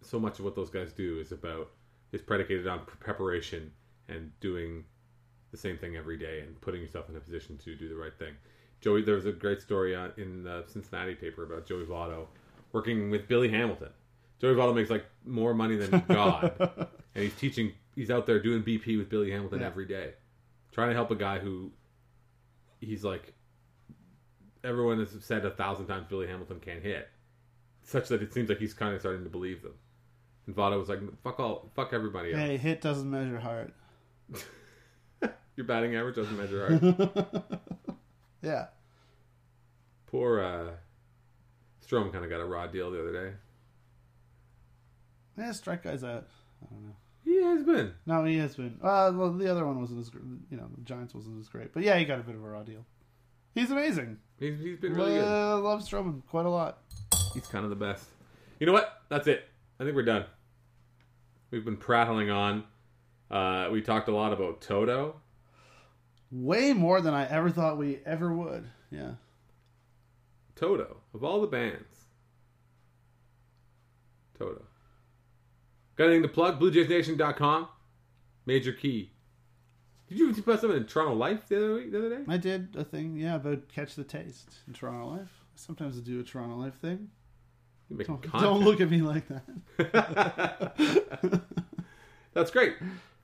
[0.00, 1.68] so much of what those guys do is about
[2.12, 3.70] is predicated on preparation
[4.08, 4.84] and doing
[5.50, 8.18] the same thing every day and putting yourself in a position to do the right
[8.18, 8.32] thing.
[8.80, 12.28] Joey, there was a great story uh, in the Cincinnati paper about Joey Votto
[12.74, 13.88] working with Billy Hamilton.
[14.40, 16.52] Joey Votto makes like more money than God,
[17.14, 17.72] and he's teaching.
[17.94, 19.66] He's out there doing BP with Billy Hamilton Yeah.
[19.68, 20.10] every day,
[20.72, 21.70] trying to help a guy who
[22.80, 23.32] he's like.
[24.64, 27.08] Everyone has said a thousand times Billy Hamilton can't hit,
[27.82, 29.74] such that it seems like he's kind of starting to believe them.
[30.46, 32.40] And Votto was like, "Fuck all, fuck everybody else.
[32.40, 33.72] Hey, hit doesn't measure heart.
[35.56, 37.10] Your batting average doesn't measure hard."
[38.42, 38.66] Yeah.
[40.06, 40.70] Poor uh,
[41.84, 43.36] Strom kind of got a raw deal the other day.
[45.36, 46.26] Yeah, strike guys out.
[46.62, 46.96] I don't know.
[47.26, 47.92] He has been.
[48.06, 48.78] No, he has been.
[48.82, 50.10] Uh, well, the other one wasn't as
[50.50, 52.48] you know the Giants wasn't as great, but yeah, he got a bit of a
[52.48, 52.86] raw deal.
[53.54, 54.16] He's amazing.
[54.40, 55.24] He's, he's been really good.
[55.24, 56.78] Uh, love Stroman quite a lot.
[57.34, 58.06] He's kind of the best.
[58.58, 59.02] You know what?
[59.10, 59.46] That's it.
[59.78, 60.24] I think we're done.
[61.50, 62.64] We've been prattling on.
[63.30, 65.16] Uh, we talked a lot about Toto.
[66.30, 68.70] Way more than I ever thought we ever would.
[68.90, 69.12] Yeah.
[70.56, 72.06] Toto of all the bands.
[74.38, 74.62] Toto.
[75.96, 76.60] Got anything to plug?
[76.60, 77.68] BlueJaysNation.com.
[78.46, 79.10] Major Key.
[80.08, 82.24] Did you put something in Toronto Life the other week, the other day?
[82.28, 85.44] I did a thing, yeah, about catch the taste in Toronto Life.
[85.54, 87.08] Sometimes I do a Toronto Life thing.
[87.96, 89.42] Don't, don't look at me like that.
[92.34, 92.74] That's great.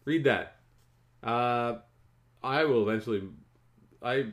[0.04, 0.56] Read that.
[1.22, 1.78] Uh,
[2.42, 3.22] I will eventually.
[4.02, 4.32] I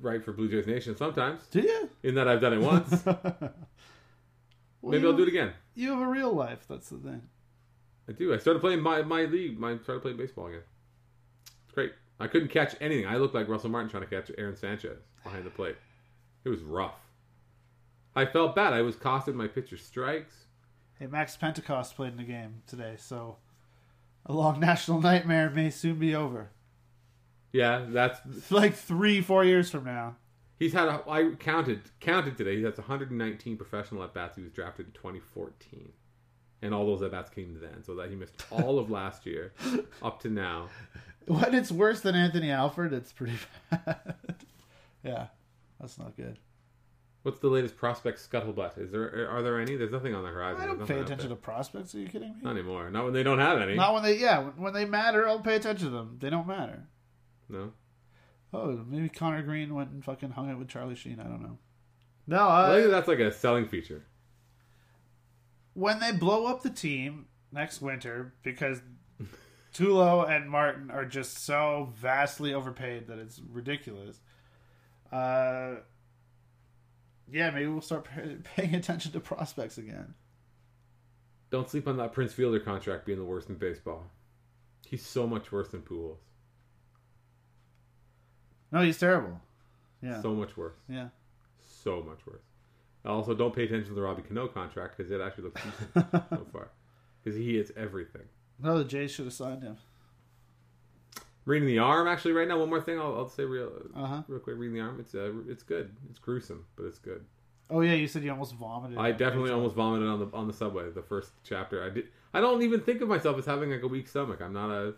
[0.00, 1.46] write for Blue Jays Nation sometimes.
[1.50, 1.90] Do you?
[2.02, 3.04] In that I've done it once.
[4.84, 5.54] Well, Maybe I'll do it again.
[5.74, 6.66] You have a real life.
[6.68, 7.22] That's the thing.
[8.06, 8.34] I do.
[8.34, 9.58] I started playing my my league.
[9.58, 10.60] My started playing baseball again.
[11.64, 11.92] It's great.
[12.20, 13.06] I couldn't catch anything.
[13.06, 15.76] I looked like Russell Martin trying to catch Aaron Sanchez behind the plate.
[16.44, 16.98] It was rough.
[18.14, 18.74] I felt bad.
[18.74, 20.44] I was costing my pitcher strikes.
[20.98, 23.38] Hey, Max Pentecost played in the game today, so
[24.26, 26.50] a long national nightmare may soon be over.
[27.54, 30.16] Yeah, that's like three, four years from now.
[30.58, 30.88] he's had.
[30.88, 32.56] A, I counted counted today.
[32.56, 34.36] He has 119 professional at bats.
[34.36, 35.92] He was drafted in 2014,
[36.62, 37.84] and all those at bats came then.
[37.84, 39.52] So that he missed all of last year
[40.02, 40.68] up to now.
[41.26, 43.38] When it's worse than Anthony Alford, it's pretty
[43.70, 44.14] bad.
[45.04, 45.28] yeah,
[45.80, 46.38] that's not good.
[47.22, 48.78] What's the latest prospect scuttlebutt?
[48.78, 49.76] Is there are there any?
[49.76, 50.62] There's nothing on the horizon.
[50.62, 51.94] I don't pay attention to prospects.
[51.94, 52.40] Are you kidding me?
[52.42, 52.90] Not anymore.
[52.90, 53.76] Not when they don't have any.
[53.76, 56.16] Not when they, yeah, when, when they matter, I'll pay attention to them.
[56.20, 56.88] They don't matter.
[57.48, 57.72] No.
[58.52, 61.18] Oh, maybe Conner Greene went and fucking hung out with Charlie Sheen.
[61.20, 61.58] I don't know.
[62.26, 64.04] No, I I, think that's like a selling feature.
[65.74, 68.80] when they blow up the team next winter because
[69.74, 74.20] Tulo and Martin are just so vastly overpaid that it's ridiculous.
[75.12, 75.76] Uh,
[77.30, 80.14] yeah, maybe we'll start pay- paying attention to prospects again.
[81.50, 84.04] Don't sleep on that Prince Fielder contract being the worst in baseball.
[84.86, 86.18] He's so much worse than Pujols.
[88.74, 89.40] No, he's terrible.
[90.02, 90.74] Yeah, So much worse.
[90.88, 91.08] yeah.
[91.64, 92.42] So much worse.
[93.06, 96.46] Also, don't pay attention to the Robbie Cano contract because it actually looks decent so
[96.52, 96.68] far.
[97.22, 98.22] Because he hits everything.
[98.58, 99.76] No, the Jays should have signed him.
[101.44, 102.58] Reading the arm, actually, right now.
[102.58, 104.22] One more thing, I'll, I'll say real, Uh huh.
[104.28, 104.56] real quick.
[104.58, 105.94] Reading the arm, it's uh, it's good.
[106.10, 107.24] It's gruesome, but it's good.
[107.70, 108.98] Oh yeah, you said you almost vomited.
[108.98, 110.90] I definitely almost vomited on the on the subway.
[110.90, 112.08] The first chapter, I did.
[112.32, 114.40] I don't even think of myself as having like a weak stomach.
[114.42, 114.94] I'm not a.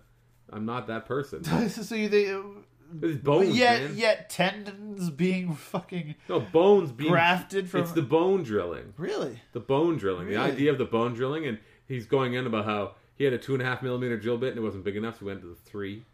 [0.53, 1.43] I'm not that person.
[1.69, 2.65] so you think?
[3.03, 3.97] It's bones, yet, man.
[3.97, 7.83] yet tendons being fucking No bones being grafted from.
[7.83, 8.95] It's the bone drilling.
[8.97, 9.41] really?
[9.53, 10.29] The bone drilling.
[10.29, 13.39] The idea of the bone drilling, and he's going in about how he had a
[13.39, 15.41] two and a half millimeter drill bit and it wasn't big enough, so he went
[15.41, 16.05] to the three.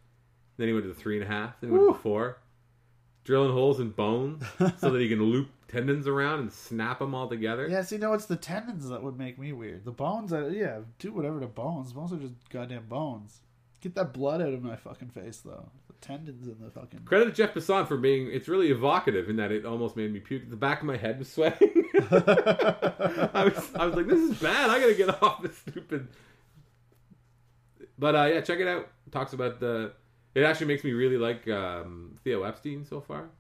[0.57, 1.61] Then he went to the three and a half.
[1.61, 2.39] Then he went to the four.
[3.25, 4.43] Drilling holes in bones
[4.79, 7.69] so that he can loop tendons around and snap them all together.
[7.69, 7.83] Yeah.
[7.83, 9.85] See, no, it's the tendons that would make me weird.
[9.85, 11.93] The bones, I, yeah, do whatever to bones.
[11.93, 13.41] Bones are just goddamn bones.
[13.81, 15.69] Get that blood out of my fucking face, though.
[16.03, 17.01] Tendons and the fucking.
[17.05, 18.29] Credit to Jeff Passan for being.
[18.31, 20.51] It's really evocative in that it almost made me puke.
[20.51, 21.85] The back of my head was sweating.
[22.11, 23.71] I was.
[23.75, 24.69] I was like, "This is bad.
[24.69, 26.09] I gotta get off this stupid."
[27.99, 28.89] But uh, yeah, check it out.
[29.13, 29.93] Talks about the.
[30.35, 33.31] It actually makes me really like um, Theo Epstein so far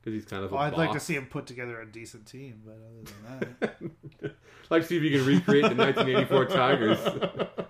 [0.00, 0.52] because he's kind of.
[0.52, 3.96] A Oh, I'd like to see him put together a decent team, but other than
[4.20, 4.34] that,
[4.70, 6.98] like see if you can recreate the 1984 Tigers.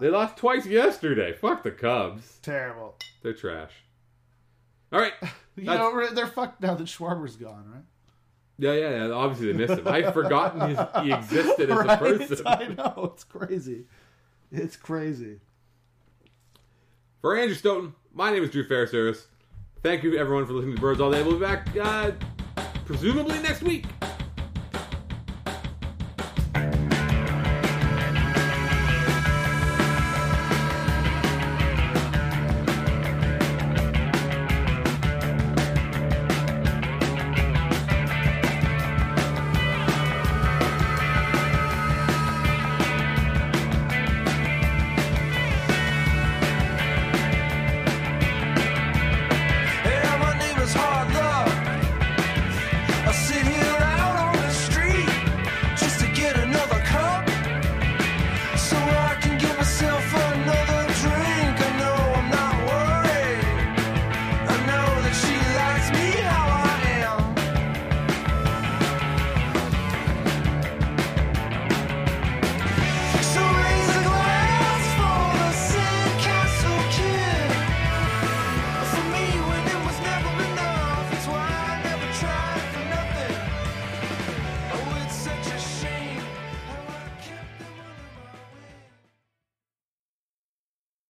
[0.00, 1.32] they lost twice yesterday.
[1.32, 2.38] Fuck the Cubs.
[2.42, 2.96] terrible.
[3.22, 3.72] They're trash.
[4.92, 5.12] All right.
[5.58, 7.82] You That's- know, they're fucked now that Schwarber's gone, right?
[8.58, 9.10] Yeah, yeah, yeah.
[9.14, 9.88] Obviously, they missed him.
[9.88, 12.46] I'd forgotten his, he existed as a person.
[12.46, 13.84] I know it's crazy.
[14.52, 15.40] It's crazy.
[17.22, 19.24] For Andrew Stoeten, my name is Drew Fairservice.
[19.82, 21.22] Thank you, everyone, for listening to Birds All Day.
[21.22, 22.10] We'll be back, uh,
[22.84, 23.86] presumably next week.